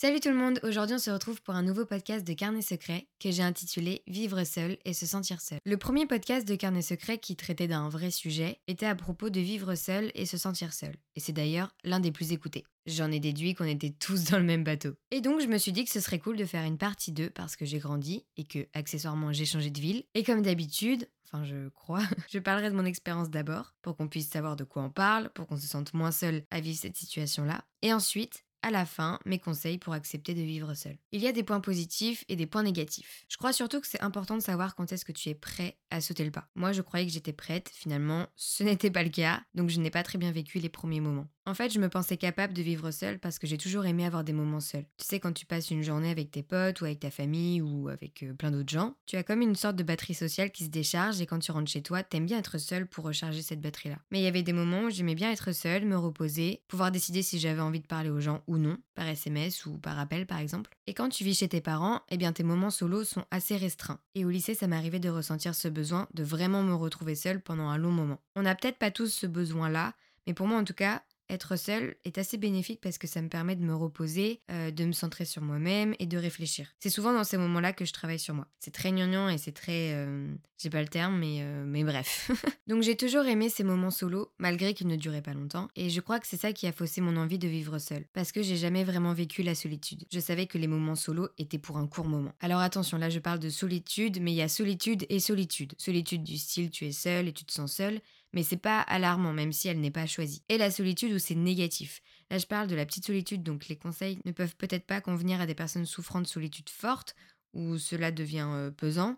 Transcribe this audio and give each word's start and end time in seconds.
Salut 0.00 0.20
tout 0.20 0.28
le 0.28 0.36
monde, 0.36 0.60
aujourd'hui 0.62 0.94
on 0.94 1.00
se 1.00 1.10
retrouve 1.10 1.42
pour 1.42 1.56
un 1.56 1.64
nouveau 1.64 1.84
podcast 1.84 2.24
de 2.24 2.32
Carnet 2.32 2.62
Secret 2.62 3.08
que 3.18 3.32
j'ai 3.32 3.42
intitulé 3.42 4.04
Vivre 4.06 4.44
seul 4.44 4.78
et 4.84 4.94
se 4.94 5.06
sentir 5.06 5.40
seul. 5.40 5.58
Le 5.64 5.76
premier 5.76 6.06
podcast 6.06 6.46
de 6.46 6.54
Carnet 6.54 6.82
Secret 6.82 7.18
qui 7.18 7.34
traitait 7.34 7.66
d'un 7.66 7.88
vrai 7.88 8.12
sujet 8.12 8.60
était 8.68 8.86
à 8.86 8.94
propos 8.94 9.28
de 9.28 9.40
vivre 9.40 9.74
seul 9.74 10.12
et 10.14 10.24
se 10.24 10.36
sentir 10.36 10.72
seul. 10.72 10.94
Et 11.16 11.20
c'est 11.20 11.32
d'ailleurs 11.32 11.74
l'un 11.82 11.98
des 11.98 12.12
plus 12.12 12.30
écoutés. 12.30 12.62
J'en 12.86 13.10
ai 13.10 13.18
déduit 13.18 13.54
qu'on 13.54 13.64
était 13.64 13.90
tous 13.90 14.26
dans 14.30 14.38
le 14.38 14.44
même 14.44 14.62
bateau. 14.62 14.94
Et 15.10 15.20
donc 15.20 15.40
je 15.40 15.48
me 15.48 15.58
suis 15.58 15.72
dit 15.72 15.84
que 15.84 15.90
ce 15.90 15.98
serait 15.98 16.20
cool 16.20 16.36
de 16.36 16.44
faire 16.44 16.62
une 16.62 16.78
partie 16.78 17.10
2 17.10 17.30
parce 17.30 17.56
que 17.56 17.64
j'ai 17.64 17.80
grandi 17.80 18.24
et 18.36 18.44
que 18.44 18.68
accessoirement 18.74 19.32
j'ai 19.32 19.46
changé 19.46 19.70
de 19.70 19.80
ville. 19.80 20.04
Et 20.14 20.22
comme 20.22 20.42
d'habitude, 20.42 21.08
enfin 21.24 21.44
je 21.44 21.70
crois, 21.70 22.04
je 22.30 22.38
parlerai 22.38 22.70
de 22.70 22.76
mon 22.76 22.84
expérience 22.84 23.30
d'abord 23.30 23.74
pour 23.82 23.96
qu'on 23.96 24.06
puisse 24.06 24.28
savoir 24.28 24.54
de 24.54 24.62
quoi 24.62 24.84
on 24.84 24.90
parle, 24.90 25.30
pour 25.30 25.48
qu'on 25.48 25.56
se 25.56 25.66
sente 25.66 25.92
moins 25.92 26.12
seul 26.12 26.44
à 26.52 26.60
vivre 26.60 26.78
cette 26.78 26.96
situation-là. 26.96 27.64
Et 27.82 27.92
ensuite, 27.92 28.44
à 28.62 28.70
la 28.70 28.86
fin, 28.86 29.18
mes 29.24 29.38
conseils 29.38 29.78
pour 29.78 29.92
accepter 29.92 30.34
de 30.34 30.42
vivre 30.42 30.74
seul. 30.74 30.96
Il 31.12 31.20
y 31.20 31.28
a 31.28 31.32
des 31.32 31.42
points 31.42 31.60
positifs 31.60 32.24
et 32.28 32.36
des 32.36 32.46
points 32.46 32.62
négatifs. 32.62 33.24
Je 33.28 33.36
crois 33.36 33.52
surtout 33.52 33.80
que 33.80 33.86
c'est 33.86 34.02
important 34.02 34.36
de 34.36 34.42
savoir 34.42 34.74
quand 34.74 34.92
est-ce 34.92 35.04
que 35.04 35.12
tu 35.12 35.28
es 35.28 35.34
prêt 35.34 35.78
à 35.90 36.00
sauter 36.00 36.24
le 36.24 36.30
pas. 36.30 36.48
Moi, 36.54 36.72
je 36.72 36.82
croyais 36.82 37.06
que 37.06 37.12
j'étais 37.12 37.32
prête, 37.32 37.70
finalement, 37.72 38.26
ce 38.36 38.62
n'était 38.64 38.90
pas 38.90 39.02
le 39.02 39.10
cas, 39.10 39.42
donc 39.54 39.70
je 39.70 39.80
n'ai 39.80 39.90
pas 39.90 40.02
très 40.02 40.18
bien 40.18 40.32
vécu 40.32 40.58
les 40.58 40.68
premiers 40.68 41.00
moments. 41.00 41.28
En 41.48 41.54
fait, 41.54 41.72
je 41.72 41.80
me 41.80 41.88
pensais 41.88 42.18
capable 42.18 42.52
de 42.52 42.60
vivre 42.60 42.90
seule 42.90 43.18
parce 43.18 43.38
que 43.38 43.46
j'ai 43.46 43.56
toujours 43.56 43.86
aimé 43.86 44.04
avoir 44.04 44.22
des 44.22 44.34
moments 44.34 44.60
seuls. 44.60 44.84
Tu 44.98 45.06
sais, 45.06 45.18
quand 45.18 45.32
tu 45.32 45.46
passes 45.46 45.70
une 45.70 45.82
journée 45.82 46.10
avec 46.10 46.30
tes 46.30 46.42
potes 46.42 46.82
ou 46.82 46.84
avec 46.84 47.00
ta 47.00 47.10
famille 47.10 47.62
ou 47.62 47.88
avec 47.88 48.22
euh, 48.22 48.34
plein 48.34 48.50
d'autres 48.50 48.68
gens, 48.68 48.96
tu 49.06 49.16
as 49.16 49.22
comme 49.22 49.40
une 49.40 49.54
sorte 49.54 49.76
de 49.76 49.82
batterie 49.82 50.12
sociale 50.12 50.52
qui 50.52 50.64
se 50.64 50.68
décharge 50.68 51.22
et 51.22 51.26
quand 51.26 51.38
tu 51.38 51.50
rentres 51.50 51.70
chez 51.70 51.82
toi, 51.82 52.02
t'aimes 52.02 52.26
bien 52.26 52.38
être 52.38 52.58
seule 52.58 52.86
pour 52.86 53.04
recharger 53.04 53.40
cette 53.40 53.62
batterie-là. 53.62 53.96
Mais 54.10 54.20
il 54.20 54.24
y 54.24 54.26
avait 54.26 54.42
des 54.42 54.52
moments 54.52 54.82
où 54.82 54.90
j'aimais 54.90 55.14
bien 55.14 55.32
être 55.32 55.52
seule, 55.52 55.86
me 55.86 55.96
reposer, 55.96 56.60
pouvoir 56.68 56.90
décider 56.90 57.22
si 57.22 57.38
j'avais 57.38 57.62
envie 57.62 57.80
de 57.80 57.86
parler 57.86 58.10
aux 58.10 58.20
gens 58.20 58.42
ou 58.48 58.58
non, 58.58 58.78
par 58.94 59.06
SMS 59.06 59.66
ou 59.66 59.78
par 59.78 59.98
appel 59.98 60.26
par 60.26 60.38
exemple. 60.38 60.70
Et 60.88 60.94
quand 60.94 61.08
tu 61.08 61.22
vis 61.22 61.38
chez 61.38 61.48
tes 61.48 61.60
parents, 61.60 62.00
eh 62.08 62.16
bien 62.16 62.32
tes 62.32 62.42
moments 62.42 62.70
solo 62.70 63.04
sont 63.04 63.24
assez 63.30 63.56
restreints. 63.56 64.00
Et 64.16 64.24
au 64.24 64.30
lycée, 64.30 64.54
ça 64.54 64.66
m'arrivait 64.66 64.98
de 64.98 65.08
ressentir 65.08 65.54
ce 65.54 65.68
besoin 65.68 66.08
de 66.14 66.24
vraiment 66.24 66.62
me 66.64 66.74
retrouver 66.74 67.14
seule 67.14 67.40
pendant 67.40 67.68
un 67.68 67.78
long 67.78 67.92
moment. 67.92 68.20
On 68.34 68.42
n'a 68.42 68.56
peut-être 68.56 68.78
pas 68.78 68.90
tous 68.90 69.08
ce 69.08 69.26
besoin-là, 69.26 69.94
mais 70.26 70.34
pour 70.34 70.48
moi 70.48 70.58
en 70.58 70.64
tout 70.64 70.74
cas, 70.74 71.02
être 71.28 71.56
seule 71.56 71.96
est 72.04 72.18
assez 72.18 72.36
bénéfique 72.36 72.80
parce 72.80 72.98
que 72.98 73.06
ça 73.06 73.22
me 73.22 73.28
permet 73.28 73.56
de 73.56 73.62
me 73.62 73.74
reposer, 73.74 74.40
euh, 74.50 74.70
de 74.70 74.84
me 74.84 74.92
centrer 74.92 75.24
sur 75.24 75.42
moi-même 75.42 75.94
et 75.98 76.06
de 76.06 76.18
réfléchir. 76.18 76.68
C'est 76.80 76.90
souvent 76.90 77.12
dans 77.12 77.24
ces 77.24 77.36
moments-là 77.36 77.72
que 77.72 77.84
je 77.84 77.92
travaille 77.92 78.18
sur 78.18 78.34
moi. 78.34 78.46
C'est 78.58 78.72
très 78.72 78.90
gnangnan 78.90 79.28
et 79.28 79.38
c'est 79.38 79.52
très... 79.52 79.92
Euh, 79.94 80.34
j'ai 80.58 80.70
pas 80.70 80.82
le 80.82 80.88
terme, 80.88 81.18
mais, 81.18 81.38
euh, 81.40 81.64
mais 81.64 81.84
bref. 81.84 82.30
Donc 82.66 82.82
j'ai 82.82 82.96
toujours 82.96 83.24
aimé 83.26 83.48
ces 83.48 83.62
moments 83.62 83.90
solo, 83.90 84.32
malgré 84.38 84.74
qu'ils 84.74 84.88
ne 84.88 84.96
duraient 84.96 85.22
pas 85.22 85.32
longtemps, 85.32 85.68
et 85.76 85.88
je 85.88 86.00
crois 86.00 86.18
que 86.18 86.26
c'est 86.26 86.36
ça 86.36 86.52
qui 86.52 86.66
a 86.66 86.72
faussé 86.72 87.00
mon 87.00 87.16
envie 87.16 87.38
de 87.38 87.46
vivre 87.46 87.78
seule, 87.78 88.06
parce 88.12 88.32
que 88.32 88.42
j'ai 88.42 88.56
jamais 88.56 88.82
vraiment 88.82 89.12
vécu 89.12 89.42
la 89.42 89.54
solitude. 89.54 90.04
Je 90.10 90.18
savais 90.18 90.46
que 90.46 90.58
les 90.58 90.66
moments 90.66 90.96
solo 90.96 91.28
étaient 91.38 91.58
pour 91.58 91.78
un 91.78 91.86
court 91.86 92.06
moment. 92.06 92.32
Alors 92.40 92.60
attention, 92.60 92.98
là 92.98 93.08
je 93.08 93.20
parle 93.20 93.38
de 93.38 93.50
solitude, 93.50 94.20
mais 94.20 94.32
il 94.32 94.36
y 94.36 94.42
a 94.42 94.48
solitude 94.48 95.06
et 95.08 95.20
solitude. 95.20 95.74
Solitude 95.78 96.24
du 96.24 96.36
style 96.36 96.70
tu 96.70 96.86
es 96.86 96.92
seul 96.92 97.28
et 97.28 97.32
tu 97.32 97.44
te 97.44 97.52
sens 97.52 97.72
seul, 97.72 98.00
mais 98.32 98.42
c'est 98.42 98.56
pas 98.56 98.80
alarmant 98.80 99.32
même 99.32 99.52
si 99.52 99.68
elle 99.68 99.80
n'est 99.80 99.90
pas 99.90 100.06
choisie. 100.06 100.42
Et 100.48 100.58
la 100.58 100.70
solitude 100.70 101.12
où 101.12 101.18
c'est 101.18 101.34
négatif. 101.34 102.00
Là 102.30 102.38
je 102.38 102.46
parle 102.46 102.68
de 102.68 102.74
la 102.74 102.86
petite 102.86 103.06
solitude, 103.06 103.42
donc 103.42 103.68
les 103.68 103.76
conseils 103.76 104.18
ne 104.24 104.32
peuvent 104.32 104.56
peut-être 104.56 104.86
pas 104.86 105.00
convenir 105.00 105.40
à 105.40 105.46
des 105.46 105.54
personnes 105.54 105.86
souffrant 105.86 106.20
de 106.20 106.26
solitude 106.26 106.68
forte, 106.68 107.14
où 107.54 107.78
cela 107.78 108.10
devient 108.10 108.48
euh, 108.48 108.70
pesant. 108.70 109.16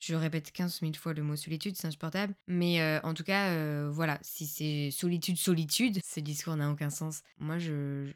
Je 0.00 0.14
répète 0.14 0.52
15 0.52 0.80
000 0.80 0.92
fois 0.94 1.14
le 1.14 1.22
mot 1.22 1.34
solitude, 1.34 1.76
c'est 1.76 1.86
insupportable. 1.86 2.34
Mais 2.46 2.80
euh, 2.80 3.00
en 3.04 3.14
tout 3.14 3.24
cas, 3.24 3.50
euh, 3.52 3.90
voilà, 3.90 4.18
si 4.22 4.46
c'est 4.46 4.90
solitude, 4.90 5.38
solitude, 5.38 5.98
ce 6.04 6.20
discours 6.20 6.56
n'a 6.56 6.70
aucun 6.70 6.90
sens. 6.90 7.22
Moi, 7.38 7.58
je, 7.58 8.10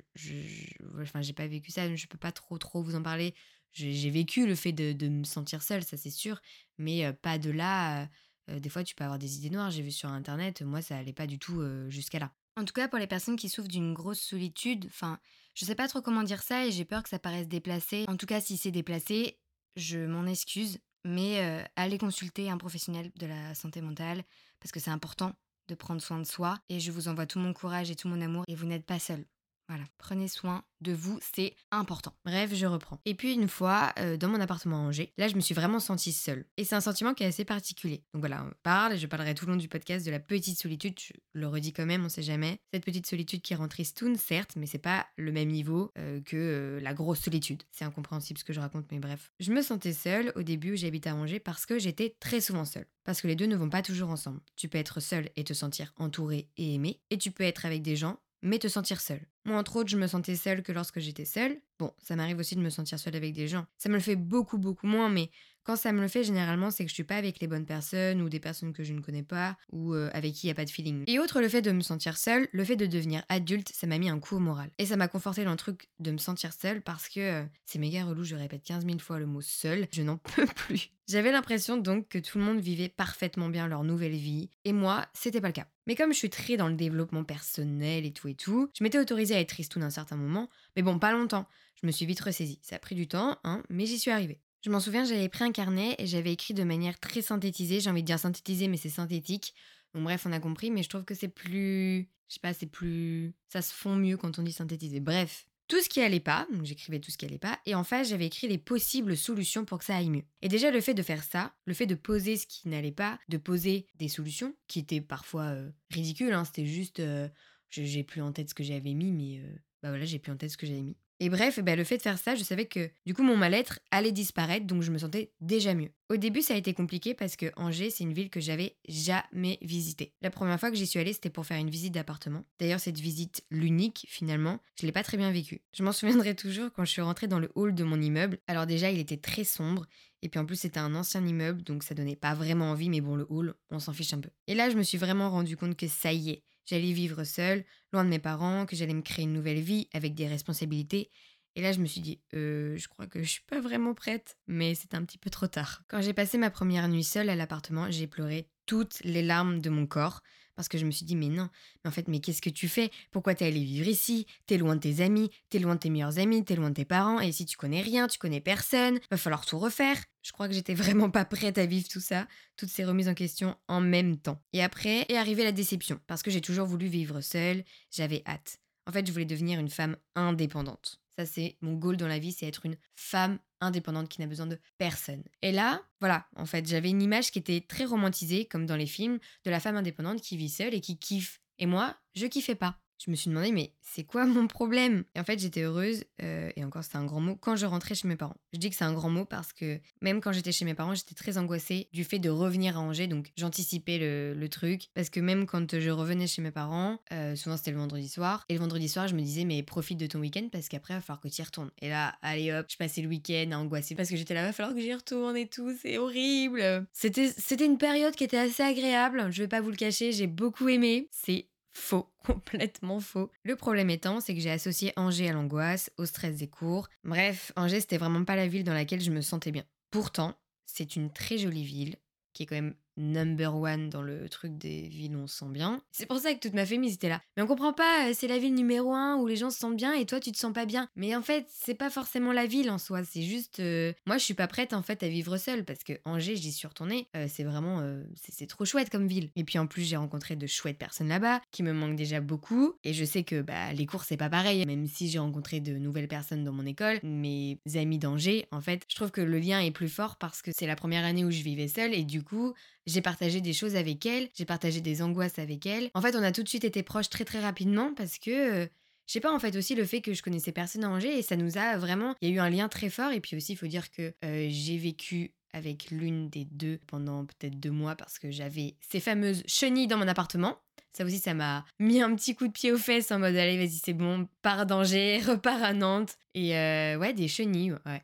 enfin, 1.01 1.23
j'ai 1.23 1.33
pas 1.33 1.47
vécu 1.47 1.71
ça, 1.71 1.95
je 1.95 2.07
peux 2.07 2.19
pas 2.19 2.33
trop, 2.33 2.59
trop 2.59 2.83
vous 2.83 2.95
en 2.95 3.03
parler. 3.03 3.35
J'ai 3.73 4.11
vécu 4.11 4.47
le 4.47 4.55
fait 4.55 4.73
de, 4.73 4.93
de, 4.93 5.09
me 5.09 5.25
sentir 5.25 5.63
seule, 5.63 5.85
ça 5.85 5.97
c'est 5.97 6.11
sûr, 6.11 6.41
mais 6.79 7.13
pas 7.13 7.39
de 7.39 7.51
là 7.51 8.09
euh, 8.51 8.61
des 8.61 8.69
fois, 8.69 8.85
tu 8.85 8.95
peux 8.95 9.05
avoir 9.05 9.19
des 9.19 9.37
idées 9.37 9.51
noires. 9.51 9.71
J'ai 9.71 9.83
vu 9.83 9.91
sur 9.91 10.09
Internet, 10.09 10.63
moi, 10.63 10.83
ça 10.83 10.97
allait 10.97 11.13
pas 11.13 11.27
du 11.27 11.39
tout 11.39 11.61
euh, 11.61 11.89
jusqu'à 11.91 12.19
là. 12.19 12.33
En 12.57 12.65
tout 12.65 12.73
cas, 12.73 12.89
pour 12.89 12.99
les 12.99 13.07
personnes 13.07 13.37
qui 13.37 13.49
souffrent 13.49 13.69
d'une 13.69 13.95
grosse 13.95 14.21
solitude, 14.21 14.87
enfin, 14.87 15.21
je 15.55 15.65
sais 15.65 15.75
pas 15.75 15.89
trop 15.89 16.03
comment 16.03 16.23
dire 16.23 16.43
ça 16.43 16.67
et 16.67 16.73
j'ai 16.73 16.85
peur 16.85 17.03
que 17.03 17.09
ça 17.09 17.19
paraisse 17.19 17.47
déplacé. 17.47 18.05
En 18.09 18.17
tout 18.17 18.27
cas, 18.27 18.41
si 18.41 18.57
c'est 18.57 18.73
déplacé, 18.73 19.39
je 19.77 19.99
m'en 19.99 20.27
excuse, 20.27 20.79
mais 21.05 21.41
euh, 21.41 21.63
allez 21.77 21.99
consulter 21.99 22.51
un 22.51 22.59
professionnel 22.59 23.13
de 23.17 23.27
la 23.27 23.55
santé 23.55 23.81
mentale 23.81 24.25
parce 24.61 24.73
que 24.73 24.81
c'est 24.81 24.91
important 24.91 25.33
de 25.69 25.75
prendre 25.75 26.03
soin 26.03 26.19
de 26.19 26.25
soi 26.25 26.59
et 26.69 26.81
je 26.81 26.91
vous 26.91 27.09
envoie 27.09 27.27
tout 27.27 27.39
mon 27.39 27.53
courage 27.53 27.91
et 27.91 27.95
tout 27.95 28.09
mon 28.09 28.21
amour 28.21 28.45
et 28.49 28.55
vous 28.55 28.67
n'êtes 28.67 28.87
pas 28.87 28.99
seul. 28.99 29.25
Voilà, 29.69 29.85
prenez 29.99 30.29
soin 30.29 30.65
de 30.81 30.93
vous, 30.93 31.19
c'est 31.21 31.55
important. 31.71 32.15
Bref, 32.25 32.55
je 32.55 32.65
reprends. 32.65 33.01
Et 33.05 33.15
puis 33.15 33.35
une 33.35 33.49
fois, 33.49 33.93
euh, 33.99 34.17
dans 34.17 34.29
mon 34.29 34.41
appartement 34.41 34.77
à 34.77 34.81
Angers, 34.81 35.13
là 35.19 35.29
je 35.29 35.35
me 35.35 35.41
suis 35.41 35.55
vraiment 35.55 35.79
sentie 35.79 36.13
seule. 36.13 36.47
Et 36.57 36.65
c'est 36.65 36.75
un 36.75 36.81
sentiment 36.81 37.13
qui 37.13 37.25
est 37.25 37.27
assez 37.27 37.45
particulier. 37.45 38.03
Donc 38.15 38.23
voilà, 38.23 38.45
on 38.45 38.53
parle, 38.63 38.97
je 38.97 39.07
parlerai 39.07 39.35
tout 39.35 39.45
le 39.45 39.53
long 39.53 39.59
du 39.59 39.69
podcast 39.69 40.07
de 40.07 40.11
la 40.11 40.21
petite 40.21 40.59
solitude, 40.59 40.99
je 40.99 41.13
le 41.35 41.47
redis 41.49 41.75
quand 41.75 41.85
même, 41.85 42.05
on 42.05 42.09
sait 42.09 42.23
jamais. 42.23 42.61
Cette 42.73 42.85
petite 42.85 43.07
solitude 43.07 43.43
qui 43.43 43.55
rend 43.55 43.69
tristoun, 43.69 44.17
certes, 44.17 44.55
mais 44.57 44.65
c'est 44.65 44.79
pas 44.79 45.07
le 45.17 45.33
même 45.33 45.49
niveau 45.49 45.93
euh, 45.99 46.23
que 46.23 46.37
euh, 46.37 46.81
la 46.81 46.95
grosse 46.95 47.21
solitude. 47.21 47.63
C'est 47.71 47.85
incompréhensible 47.85 48.39
ce 48.39 48.45
que 48.45 48.55
je 48.55 48.61
raconte, 48.61 48.87
mais 48.91 49.01
bref. 49.01 49.33
Je 49.39 49.53
me 49.53 49.61
sentais 49.61 49.93
seule 49.93 50.33
au 50.35 50.43
début 50.43 50.73
où 50.73 50.77
j'habitais 50.77 51.11
à 51.11 51.15
Angers 51.15 51.41
parce 51.41 51.67
que 51.67 51.79
j'étais 51.79 52.17
très 52.21 52.41
souvent 52.41 52.65
seule. 52.65 52.87
Parce 53.05 53.21
que 53.21 53.27
les 53.27 53.37
deux 53.37 53.47
ne 53.47 53.57
vont 53.57 53.71
pas 53.71 53.83
toujours 53.83 54.11
ensemble. 54.11 54.41
Tu 54.57 54.69
peux 54.69 54.79
être 54.79 55.01
seule 55.01 55.29
et 55.37 55.45
te 55.45 55.53
sentir 55.53 55.93
entourée 55.97 56.49
et 56.57 56.75
aimée, 56.75 57.01
et 57.11 57.19
tu 57.19 57.31
peux 57.31 57.45
être 57.45 57.67
avec 57.67 57.83
des 57.83 57.97
gens 57.97 58.19
mais 58.43 58.59
te 58.59 58.69
sentir 58.69 59.01
seule. 59.01 59.27
Moi, 59.45 59.57
entre 59.57 59.77
autres, 59.77 59.91
je 59.91 59.97
me 59.97 60.07
sentais 60.07 60.37
seule 60.37 60.63
que 60.63 60.73
lorsque 60.73 61.01
j'étais 61.01 61.25
seule. 61.25 61.61
Bon, 61.79 61.93
ça 61.99 62.17
m'arrive 62.17 62.39
aussi 62.39 62.55
de 62.57 62.61
me 62.61 62.71
sentir 62.71 62.99
seule 62.99 63.17
avec 63.17 63.33
des 63.33 63.49
gens. 63.49 63.67
Ça 63.77 63.89
me 63.89 63.95
le 63.95 64.01
fait 64.01 64.17
beaucoup, 64.17 64.59
beaucoup 64.59 64.87
moins, 64.87 65.09
mais 65.09 65.31
quand 65.69 65.77
ça 65.77 65.93
me 65.93 66.01
le 66.01 66.09
fait, 66.09 66.25
généralement, 66.25 66.71
c'est 66.71 66.83
que 66.85 66.89
je 66.89 66.95
suis 66.95 67.05
pas 67.05 67.17
avec 67.17 67.41
les 67.41 67.47
bonnes 67.47 67.67
personnes 67.67 68.23
ou 68.23 68.31
des 68.31 68.41
personnes 68.41 68.73
que 68.73 68.85
je 68.85 68.95
ne 68.95 69.01
connais 69.01 69.23
pas 69.23 69.59
ou 69.71 69.93
euh, 69.93 70.09
avec 70.15 70.33
qui 70.33 70.47
il 70.47 70.49
n'y 70.49 70.53
a 70.53 70.55
pas 70.55 70.65
de 70.65 70.71
feeling. 70.71 71.05
Et 71.07 71.19
autre, 71.19 71.43
le 71.43 71.49
fait 71.51 71.61
de 71.61 71.71
me 71.73 71.83
sentir 71.83 72.17
seule, 72.17 72.49
le 72.53 72.65
fait 72.65 72.75
de 72.75 72.87
devenir 72.87 73.23
adulte, 73.29 73.69
ça 73.75 73.87
m'a 73.87 73.99
mis 73.99 74.09
un 74.09 74.19
coup 74.19 74.37
au 74.37 74.39
moral. 74.39 74.71
Et 74.79 74.87
ça 74.87 74.97
m'a 74.97 75.09
conforté 75.09 75.45
dans 75.45 75.51
le 75.51 75.59
truc 75.59 75.91
de 76.01 76.11
me 76.11 76.17
sentir 76.17 76.55
seule 76.55 76.81
parce 76.81 77.11
que 77.11 77.21
euh, 77.21 77.45
c'est 77.67 77.79
méga 77.79 78.07
relou, 78.07 78.25
je 78.25 78.35
répète 78.35 78.63
15 78.63 78.87
000 78.87 78.99
fois 78.99 79.19
le 79.19 79.27
mot 79.27 79.43
seul, 79.43 79.89
je 79.93 80.01
n'en 80.01 80.17
peux 80.37 80.47
plus. 80.47 80.91
J'avais 81.07 81.33
l'impression 81.33 81.77
donc 81.77 82.09
que 82.09 82.19
tout 82.19 82.39
le 82.39 82.45
monde 82.45 82.61
vivait 82.61 82.89
parfaitement 82.89 83.51
bien 83.51 83.69
leur 83.69 83.85
nouvelle 83.85 84.17
vie, 84.17 84.49
et 84.65 84.73
moi, 84.73 85.05
c'était 85.13 85.43
pas 85.43 85.49
le 85.49 85.53
cas. 85.53 85.67
Mais 85.87 85.97
comme 85.97 86.15
je 86.15 86.19
suis 86.19 86.31
très 86.31 86.57
dans 86.57 86.69
le 86.69 86.77
développement 86.77 87.25
personnel 87.25 88.07
et 88.07 88.13
tout 88.13 88.29
et 88.29 88.35
tout, 88.35 88.71
je 88.75 88.83
m'étais 88.83 88.99
autorisée 88.99 89.35
à 89.35 89.41
être 89.41 89.51
tristoun 89.51 89.83
un 89.83 89.91
certain 89.91 90.17
moment, 90.17 90.49
mais 90.77 90.83
bon, 90.83 90.99
pas 90.99 91.13
longtemps. 91.13 91.47
Je 91.81 91.87
me 91.87 91.93
suis 91.93 92.07
vite 92.07 92.21
ressaisie. 92.21 92.59
Ça 92.63 92.77
a 92.77 92.79
pris 92.79 92.95
du 92.95 93.07
temps, 93.07 93.39
hein, 93.45 93.63
mais 93.69 93.85
j'y 93.85 93.99
suis 93.99 94.11
arrivée. 94.11 94.41
Je 94.63 94.71
m'en 94.71 94.81
souviens, 94.81 95.05
j'avais 95.05 95.29
pris 95.29 95.45
un 95.45 95.53
carnet 95.53 95.95
et 95.99 96.07
j'avais 96.07 96.33
écrit 96.33 96.55
de 96.55 96.65
manière 96.65 96.99
très 96.99 97.23
synthétisée. 97.23 97.81
J'ai 97.81 97.91
envie 97.91 98.03
de 98.03 98.07
dire 98.07 98.19
synthétisée, 98.19 98.69
mais 98.69 98.77
c'est 98.77 98.89
synthétique. 98.89 99.55
Donc 99.95 100.05
bref, 100.05 100.27
on 100.27 100.33
a 100.33 100.41
compris, 100.41 100.71
mais 100.71 100.83
je 100.83 100.89
trouve 100.89 101.05
que 101.05 101.15
c'est 101.15 101.29
plus... 101.29 102.09
Je 102.29 102.35
sais 102.35 102.41
pas, 102.41 102.53
c'est 102.53 102.67
plus... 102.67 103.33
Ça 103.49 103.63
se 103.63 103.73
fond 103.73 103.97
mieux 103.97 104.17
quand 104.17 104.39
on 104.39 104.43
dit 104.43 104.53
synthétiser. 104.53 105.01
Bref, 105.01 105.47
tout 105.69 105.81
ce 105.81 105.89
qui 105.89 106.01
allait 106.01 106.19
pas, 106.19 106.47
donc 106.53 106.65
j'écrivais 106.65 106.99
tout 106.99 107.11
ce 107.11 107.19
qui 107.19 107.27
allait 107.27 107.39
pas, 107.39 107.59
et 107.67 107.75
en 107.75 107.85
face 107.85 108.09
j'avais 108.09 108.27
écrit 108.27 108.49
les 108.49 108.59
possibles 108.59 109.17
solutions 109.17 109.67
pour 109.67 109.79
que 109.79 109.85
ça 109.85 109.97
aille 109.97 110.11
mieux. 110.11 110.25
Et 110.41 110.49
déjà 110.49 110.71
le 110.71 110.81
fait 110.81 110.95
de 110.95 111.03
faire 111.03 111.23
ça, 111.23 111.55
le 111.67 111.75
fait 111.75 111.87
de 111.87 111.95
poser 111.95 112.37
ce 112.37 112.47
qui 112.47 112.69
n'allait 112.69 112.91
pas, 112.91 113.19
de 113.29 113.37
poser 113.37 113.87
des 113.97 114.09
solutions, 114.09 114.57
qui 114.67 114.79
étaient 114.79 115.03
parfois 115.03 115.45
euh, 115.45 115.71
ridicules, 115.91 116.33
hein, 116.33 116.45
c'était 116.45 116.67
juste, 116.67 117.01
euh, 117.01 117.29
j'ai 117.69 118.03
plus 118.03 118.23
en 118.23 118.33
tête 118.33 118.49
ce 118.49 118.55
que 118.55 118.65
j'avais 118.65 118.95
mis, 118.95 119.13
mais 119.13 119.41
euh, 119.41 119.57
bah 119.83 119.91
voilà, 119.91 120.07
j'ai 120.07 120.19
plus 120.19 120.33
en 120.33 120.37
tête 120.37 120.51
ce 120.51 120.57
que 120.57 120.67
j'avais 120.67 120.83
mis. 120.83 120.97
Et 121.21 121.31
bref, 121.31 121.59
bah, 121.61 121.75
le 121.75 121.85
fait 121.85 121.97
de 121.97 122.03
faire 122.03 122.19
ça, 122.19 122.37
je 122.37 122.45
savais 122.45 122.67
que 122.67 122.91
du 123.05 123.15
coup 123.15 123.23
mon 123.23 123.37
mal-être 123.37 123.81
allait 123.91 124.13
disparaître, 124.13 124.67
donc 124.67 124.83
je 124.83 124.93
me 124.93 124.99
sentais 124.99 125.33
déjà 125.41 125.75
mieux. 125.75 125.91
Au 126.11 126.17
début, 126.17 126.43
ça 126.43 126.55
a 126.55 126.57
été 126.57 126.75
compliqué 126.75 127.13
parce 127.13 127.37
que 127.37 127.47
Angers, 127.57 127.91
c'est 127.91 128.05
une 128.05 128.13
ville 128.13 128.31
que 128.31 128.41
j'avais 128.41 128.77
jamais 128.89 129.59
visitée. 129.61 130.15
La 130.23 130.31
première 130.31 130.59
fois 130.59 130.71
que 130.71 130.77
j'y 130.77 130.87
suis 130.87 131.01
allée, 131.01 131.13
c'était 131.13 131.29
pour 131.29 131.45
faire 131.45 131.59
une 131.59 131.71
visite 131.71 131.93
d'appartement. 131.93 132.45
D'ailleurs, 132.61 132.81
cette 132.81 133.01
visite, 133.01 133.45
l'unique 133.51 134.07
finalement, 134.09 134.61
je 134.81 134.87
l'ai 134.87 134.93
pas 134.93 135.03
très 135.03 135.17
bien 135.17 135.33
vécue. 135.33 135.61
Je 135.75 135.83
m'en 135.83 135.93
souviendrai 135.99 136.35
toujours 136.35 136.73
quand 136.73 136.85
je 136.85 136.93
suis 136.93 137.03
rentrée 137.03 137.27
dans 137.27 137.41
le 137.41 137.51
hall 137.57 137.75
de 137.75 137.85
mon 137.85 138.01
immeuble. 138.01 138.39
Alors 138.47 138.67
déjà, 138.67 138.91
il 138.91 139.01
était 139.01 139.17
très 139.17 139.45
sombre. 139.45 139.87
Et 140.23 140.29
puis 140.29 140.41
en 140.41 140.47
plus, 140.47 140.57
c'était 140.57 140.81
un 140.81 140.95
ancien 140.95 141.25
immeuble, 141.25 141.63
donc 141.63 141.83
ça 141.83 141.95
donnait 141.95 142.17
pas 142.17 142.35
vraiment 142.35 142.71
envie, 142.71 142.89
mais 142.89 143.01
bon, 143.01 143.17
le 143.17 143.27
hall, 143.29 143.55
on 143.71 143.79
s'en 143.79 143.93
fiche 143.93 144.13
un 144.15 144.21
peu. 144.21 144.31
Et 144.47 144.55
là, 144.55 144.69
je 144.71 144.77
me 144.77 144.83
suis 144.83 144.99
vraiment 144.99 145.31
rendu 145.31 145.57
compte 145.57 145.77
que 145.77 145.87
ça 145.87 146.13
y 146.13 146.31
est, 146.31 146.43
j'allais 146.69 146.93
vivre 146.93 147.25
seule, 147.25 147.65
loin 147.93 148.05
de 148.05 148.11
mes 148.11 148.19
parents, 148.19 148.67
que 148.67 148.77
j'allais 148.77 148.95
me 148.95 149.03
créer 149.03 149.25
une 149.25 149.33
nouvelle 149.33 149.61
vie 149.61 149.89
avec 149.93 150.15
des 150.15 150.29
responsabilités. 150.29 151.11
Et 151.57 151.63
là, 151.63 151.73
je 151.73 151.81
me 151.81 151.87
suis 151.87 152.01
dit, 152.01 152.21
euh, 152.35 152.77
je 152.77 152.89
crois 152.89 153.07
que 153.07 153.23
je 153.23 153.29
suis 153.29 153.43
pas 153.43 153.61
vraiment 153.61 153.95
prête, 153.95 154.37
mais 154.47 154.75
c'est 154.75 154.95
un 154.95 155.05
petit 155.05 155.19
peu 155.19 155.31
trop 155.31 155.47
tard. 155.47 155.83
Quand 155.89 156.03
j'ai 156.03 156.13
passé 156.13 156.39
ma 156.39 156.51
première 156.51 156.89
nuit 156.89 157.05
seule 157.05 157.31
à 157.31 157.37
l'appartement, 157.37 157.91
j'ai 157.91 158.07
pleuré 158.07 158.49
toutes 158.67 159.01
les 159.03 159.23
larmes 159.23 159.61
de 159.61 159.71
mon 159.71 159.87
corps 159.87 160.21
parce 160.59 160.69
que 160.69 160.77
je 160.77 160.85
me 160.85 160.91
suis 160.91 161.05
dit, 161.05 161.15
mais 161.15 161.29
non, 161.29 161.49
mais 161.85 161.89
en 161.89 161.93
fait, 161.93 162.09
mais 162.09 162.19
qu'est-ce 162.19 162.43
que 162.43 162.51
tu 162.51 162.67
fais? 162.67 162.91
Pourquoi 163.13 163.37
t'es 163.37 163.47
allé 163.47 163.63
vivre 163.63 163.87
ici? 163.87 164.27
T'es 164.47 164.59
loin 164.59 164.75
de 164.75 164.81
tes 164.81 165.01
amis, 165.05 165.31
t'es 165.51 165.61
loin 165.61 165.77
de 165.77 165.79
tes 165.79 165.89
meilleurs 165.89 166.19
amis, 166.19 166.45
t'es 166.45 166.57
loin 166.57 166.71
de 166.71 166.75
tes 166.75 166.85
parents, 166.85 167.21
et 167.21 167.31
si 167.31 167.47
tu 167.47 167.57
connais 167.57 167.81
rien, 167.81 168.09
tu 168.09 168.19
connais 168.19 168.41
personne, 168.41 168.99
va 169.09 169.17
falloir 169.17 169.47
tout 169.47 169.61
refaire. 169.61 169.97
Je 170.21 170.33
crois 170.33 170.49
que 170.49 170.55
j'étais 170.55 170.75
vraiment 170.75 171.11
pas 171.11 171.25
prête 171.25 171.59
à 171.59 171.67
vivre 171.67 171.87
tout 171.89 172.01
ça, 172.01 172.27
toutes 172.57 172.71
ces 172.71 172.85
remises 172.85 173.09
en 173.09 173.15
question 173.15 173.55
en 173.69 173.81
même 173.81 174.17
temps. 174.17 174.43
Et 174.53 174.61
après 174.61 175.07
est 175.09 175.17
arrivée 175.17 175.45
la 175.45 175.53
déception, 175.53 176.01
parce 176.09 176.25
que 176.25 176.33
j'ai 176.33 176.41
toujours 176.41 176.67
voulu 176.67 176.89
vivre 176.89 177.21
seule, 177.21 177.63
j'avais 177.93 178.25
hâte. 178.27 178.59
En 178.89 178.91
fait, 178.91 179.07
je 179.07 179.13
voulais 179.13 179.27
devenir 179.27 179.61
une 179.61 179.71
femme 179.71 179.97
indépendante. 180.17 180.99
Ça, 181.19 181.27
c'est 181.27 181.57
mon 181.63 181.75
goal 181.75 181.97
dans 181.97 182.07
la 182.07 182.21
vie, 182.21 182.31
c'est 182.31 182.47
être 182.47 182.65
une 182.65 182.77
femme 182.95 183.41
indépendante 183.61 184.09
qui 184.09 184.21
n'a 184.21 184.29
besoin 184.29 184.47
de 184.47 184.57
personne. 184.79 185.25
Et 185.43 185.51
là, 185.51 185.83
voilà, 185.99 186.29
en 186.37 186.47
fait, 186.47 186.65
j'avais 186.65 186.91
une 186.91 187.03
image 187.03 187.33
qui 187.33 187.41
était 187.41 187.61
très 187.61 187.85
romantisée, 187.85 188.45
comme 188.45 188.67
dans 188.67 188.77
les 188.77 188.87
films, 188.87 189.19
de 189.45 189.51
la 189.51 189.59
femme 189.59 189.75
indépendante 189.75 190.21
qui 190.21 190.37
vit 190.37 190.49
seule 190.49 190.75
et 190.75 190.81
qui 190.81 190.97
kiffe. 190.97 191.41
Et 191.59 191.67
moi, 191.67 191.97
je 192.15 192.27
kiffais 192.27 192.55
pas 192.55 192.79
je 192.99 193.11
me 193.11 193.17
suis 193.17 193.31
demandé, 193.31 193.53
mais 193.53 193.73
c'est 193.81 194.05
quoi 194.05 194.27
mon 194.27 194.47
problème? 194.47 195.05
Et 195.15 195.21
en 195.21 195.25
fait, 195.25 195.39
j'étais 195.39 195.63
heureuse, 195.63 196.05
euh, 196.23 196.51
et 196.57 196.65
encore 196.65 196.85
c'est 196.85 196.97
un 196.97 197.05
grand 197.05 197.21
mot, 197.21 197.37
quand 197.37 197.57
je 197.57 197.67
rentrais 197.67 197.95
chez 197.95 198.09
mes 198.09 198.17
parents. 198.17 198.37
Je 198.53 198.59
dis 198.59 198.71
que 198.71 198.77
c'est 198.77 198.85
un 198.85 198.93
grand 198.93 199.11
mot 199.11 199.25
parce 199.25 199.53
que 199.53 199.81
même 200.01 200.21
quand 200.21 200.33
j'étais 200.33 200.53
chez 200.53 200.65
mes 200.65 200.75
parents, 200.75 200.95
j'étais 200.95 201.15
très 201.15 201.39
angoissée 201.39 201.89
du 201.93 202.05
fait 202.05 202.19
de 202.19 202.31
revenir 202.31 202.77
à 202.77 202.81
Angers, 202.81 203.07
donc 203.07 203.31
j'anticipais 203.37 203.99
le, 203.99 204.49
truc. 204.49 204.89
Parce 204.95 205.11
que 205.11 205.21
même 205.21 205.45
quand 205.45 205.79
je 205.79 205.91
revenais 205.91 206.27
chez 206.27 206.41
mes 206.41 206.51
parents, 206.51 206.99
euh, 207.13 207.37
souvent 207.37 207.59
c'était 207.59 207.71
le 207.71 207.77
vendredi 207.77 208.09
soir, 208.09 208.47
et 208.49 208.55
le 208.55 208.61
vendredi 208.61 208.89
soir, 208.89 209.07
je 209.07 209.15
me 209.15 209.21
disais, 209.21 209.45
mais 209.45 209.63
profite 209.63 209.99
de 209.99 210.07
ton 210.07 210.21
week-end 210.21 210.49
parce 210.51 210.69
qu'après, 210.69 210.95
il 210.95 210.97
va 210.97 211.01
falloir 211.03 211.21
que 211.21 211.29
tu 211.29 211.43
y 211.43 211.45
retournes. 211.45 211.71
Et 211.83 211.91
là, 211.91 212.17
allez 212.23 212.51
hop, 212.51 212.67
je 212.71 212.79
passais 212.79 213.03
le 213.03 213.09
week-end 213.09 213.51
à 213.53 213.59
angoisser 213.59 213.95
parce 213.95 214.09
que 214.09 214.17
j'étais 214.17 214.33
là, 214.33 214.43
il 214.43 214.47
va 214.47 214.53
falloir 214.53 214.75
que 214.75 214.81
j'y 214.81 214.95
retourne 214.95 215.37
et 215.37 215.47
tout, 215.47 215.77
c'est 215.81 215.99
horrible. 215.99 216.87
C'était 216.93 217.67
une 217.67 217.79
période 217.79 218.15
qui 218.15 218.25
était 218.25 218.39
assez 218.39 218.63
agréable, 218.63 219.29
je 219.31 219.43
vais 219.43 219.49
pas 219.49 219.61
vous 219.61 219.71
le 219.71 219.77
cacher, 219.77 220.13
j'ai 220.13 220.27
beaucoup 220.27 220.69
aimé. 220.69 221.09
C'est 221.11 221.47
Faux, 221.79 222.11
complètement 222.25 223.01
faux. 223.01 223.31
Le 223.45 223.57
problème 223.57 223.89
étant, 223.89 224.21
c'est 224.21 224.35
que 224.35 224.41
j'ai 224.41 224.51
associé 224.51 224.93
Angers 224.97 225.31
à 225.31 225.33
l'angoisse, 225.33 225.91
au 225.97 226.05
stress 226.05 226.37
des 226.37 226.49
cours. 226.49 226.89
Bref, 227.05 227.53
Angers, 227.57 227.81
c'était 227.81 227.99
vraiment 227.99 228.25
pas 228.25 228.37
la 228.37 228.49
ville 228.49 228.65
dans 228.65 228.75
laquelle 228.75 229.01
je 229.01 229.11
me 229.11 229.21
sentais 229.21 229.53
bien. 229.53 229.65
Pourtant, 229.91 230.35
c'est 230.67 230.97
une 230.97 231.11
très 231.11 231.39
jolie 231.39 231.65
ville, 231.65 231.97
qui 232.35 232.43
est 232.43 232.47
quand 232.47 232.57
même 232.57 232.75
number 232.99 233.55
one 233.55 233.89
dans 233.89 234.03
le 234.03 234.29
truc 234.29 234.59
des 234.59 234.83
villes 234.89 235.17
où 235.17 235.21
on 235.21 235.27
se 235.27 235.39
sent 235.39 235.51
bien. 235.51 235.81
C'est 235.93 236.07
pour 236.07 236.19
ça 236.19 236.35
que 236.35 236.41
toute 236.41 236.55
ma 236.55 236.67
famille 236.67 236.93
était 236.93 237.09
là. 237.09 237.23
Mais 237.37 237.43
on 237.43 237.47
comprend 237.47 237.73
pas, 237.73 238.09
euh, 238.09 238.13
c'est 238.15 238.29
la 238.29 238.39
ville 238.39 238.55
numéro 238.55 238.93
un 238.93 239.17
où 239.17 239.27
les 239.27 239.37
gens 239.37 239.51
se 239.51 239.59
sentent 239.59 239.77
bien 239.77 239.95
et 239.95 240.05
toi 240.05 240.21
tu 240.21 240.33
te 240.33 240.39
sens 240.39 240.53
pas 240.53 240.67
bien. 240.67 240.89
Mais 240.97 241.15
en 241.15 241.23
fait, 241.23 241.47
c'est 241.49 241.75
pas 241.75 241.91
forcément 241.91 242.33
la 242.33 242.47
ville 242.47 242.71
en 242.71 242.79
soi, 242.79 243.05
c'est 243.05 243.23
juste. 243.23 243.61
Euh, 243.61 243.93
moi 244.07 244.19
je 244.19 244.25
suis 244.25 244.35
pas 244.35 244.49
prête 244.49 244.73
en 244.73 244.83
fait 244.83 245.03
à 245.03 245.09
vivre 245.09 245.37
seule 245.37 245.65
parce 245.65 245.85
que 245.85 245.95
Angers, 246.05 246.37
j'y 246.37 246.53
suis 246.53 246.67
retournée, 246.67 247.09
euh, 247.17 247.27
c'est 247.29 247.45
vraiment. 247.45 247.83
c'est 248.17 248.47
trop 248.47 248.65
chouette 248.65 248.91
comme 248.91 249.07
ville. 249.07 249.31
Et 249.37 249.45
puis 249.45 249.59
en 249.59 249.67
plus, 249.67 249.83
j'ai 249.83 249.97
rencontré 249.97 250.37
de 250.37 250.47
chouettes 250.47 250.79
personnes 250.79 251.09
là-bas 251.09 251.41
qui 251.53 251.63
me 251.63 251.73
manquent 251.73 251.97
déjà 251.97 252.21
beaucoup. 252.21 252.75
Et 252.85 252.93
je 252.93 253.05
sais 253.05 253.23
que 253.23 253.41
bah, 253.41 253.73
les 253.73 253.87
cours 253.87 254.05
c'est 254.05 254.17
pas 254.17 254.29
pareil, 254.29 254.65
même 254.67 254.87
si 254.87 255.09
j'ai 255.09 255.19
rencontré 255.19 255.61
de 255.61 255.75
nouvelles 255.79 256.09
personnes 256.09 256.45
dans 256.45 256.53
mon 256.53 256.67
école. 256.67 256.99
Mes 257.03 257.59
amis 257.75 257.99
d'Angers, 257.99 258.47
en 258.51 258.61
fait, 258.61 258.85
je 258.89 258.97
trouve 258.97 259.11
que 259.11 259.21
le 259.21 259.39
lien 259.39 259.61
est 259.61 259.71
plus 259.71 259.89
fort 259.89 260.17
parce 260.17 260.43
que 260.43 260.51
c'est 260.53 260.67
la 260.67 260.77
première 260.77 261.05
année 261.05 261.25
où 261.25 261.31
je 261.31 261.43
vivais 261.43 261.69
seule 261.69 261.95
et 261.95 262.05
du 262.05 262.23
coup, 262.23 262.55
j'ai 262.89 263.03
partagé 263.03 263.41
des 263.41 263.53
choses 263.53 263.77
avec 263.77 264.05
elle, 264.07 264.29
j'ai 264.35 264.45
partagé 264.45 264.81
des 264.81 265.03
angoisses 265.03 265.39
avec 265.39 265.67
elle. 265.67 265.91
En 265.95 266.03
fait, 266.03 266.17
on 266.17 266.23
a 266.23 266.33
tout 266.33 266.43
de 266.43 266.49
suite 266.49 266.65
été 266.65 266.83
proches 266.83 267.11
très 267.11 267.25
très 267.25 267.41
rapidement 267.41 267.93
parce 267.95 268.19
que 268.19 268.31
euh, 268.31 268.67
je 269.09 269.15
sais 269.15 269.21
pas, 269.21 269.33
en 269.33 269.39
fait, 269.39 269.57
aussi 269.57 269.75
le 269.75 269.87
fait 269.87 270.03
que 270.03 270.13
je 270.13 270.23
connaissais 270.23 270.53
personne 270.53 270.85
à 270.85 270.91
Angers 270.91 271.19
et 271.19 271.23
ça 271.23 271.37
nous 271.37 271.57
a 271.57 271.79
vraiment. 271.79 272.15
Il 272.21 272.29
y 272.29 272.33
a 272.33 272.35
eu 272.35 272.39
un 272.41 272.51
lien 272.51 272.69
très 272.69 272.91
fort. 272.91 273.11
Et 273.13 273.21
puis 273.21 273.37
aussi, 273.37 273.53
il 273.53 273.57
faut 273.57 273.67
dire 273.67 273.91
que 273.91 274.13
euh, 274.23 274.49
j'ai 274.51 274.77
vécu 274.77 275.33
avec 275.55 275.91
l'une 275.91 276.29
des 276.29 276.45
deux 276.45 276.79
pendant 276.87 277.25
peut-être 277.25 277.59
deux 277.59 277.71
mois 277.71 277.97
parce 277.97 278.19
que 278.19 278.31
j'avais 278.31 278.75
ces 278.81 279.01
fameuses 279.01 279.43
chenilles 279.47 279.87
dans 279.87 279.97
mon 279.97 280.09
appartement. 280.09 280.59
Ça 280.93 281.05
aussi, 281.05 281.19
ça 281.19 281.33
m'a 281.33 281.65
mis 281.79 282.03
un 282.03 282.15
petit 282.15 282.35
coup 282.35 282.49
de 282.49 282.53
pied 282.53 282.71
aux 282.71 282.79
fesses 282.79 283.11
en 283.11 283.19
mode 283.19 283.35
allez, 283.35 283.57
vas-y, 283.57 283.81
c'est 283.83 283.95
bon, 283.95 284.29
pars 284.43 284.67
d'Angers, 284.67 285.21
repars 285.27 285.63
à 285.63 285.73
Nantes. 285.73 286.19
Et 286.35 286.55
euh, 286.55 286.99
ouais, 286.99 287.15
des 287.15 287.29
chenilles, 287.29 287.73
ouais. 287.87 288.03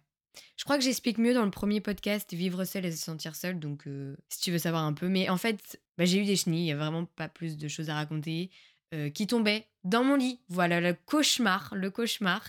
Je 0.56 0.64
crois 0.64 0.78
que 0.78 0.84
j'explique 0.84 1.18
mieux 1.18 1.34
dans 1.34 1.44
le 1.44 1.50
premier 1.50 1.80
podcast 1.80 2.32
Vivre 2.32 2.64
seul 2.64 2.86
et 2.86 2.92
se 2.92 2.96
sentir 2.96 3.34
seul, 3.36 3.58
donc 3.58 3.86
euh, 3.86 4.16
si 4.28 4.40
tu 4.40 4.50
veux 4.50 4.58
savoir 4.58 4.84
un 4.84 4.92
peu. 4.92 5.08
Mais 5.08 5.28
en 5.28 5.36
fait, 5.36 5.80
bah, 5.98 6.04
j'ai 6.04 6.18
eu 6.18 6.24
des 6.24 6.36
chenilles, 6.36 6.62
il 6.62 6.64
n'y 6.64 6.72
a 6.72 6.76
vraiment 6.76 7.04
pas 7.04 7.28
plus 7.28 7.56
de 7.56 7.68
choses 7.68 7.90
à 7.90 7.94
raconter, 7.94 8.50
euh, 8.94 9.10
qui 9.10 9.26
tombaient 9.26 9.66
dans 9.82 10.04
mon 10.04 10.16
lit. 10.16 10.40
Voilà, 10.48 10.80
le 10.80 10.94
cauchemar, 10.94 11.74
le 11.74 11.90
cauchemar. 11.90 12.48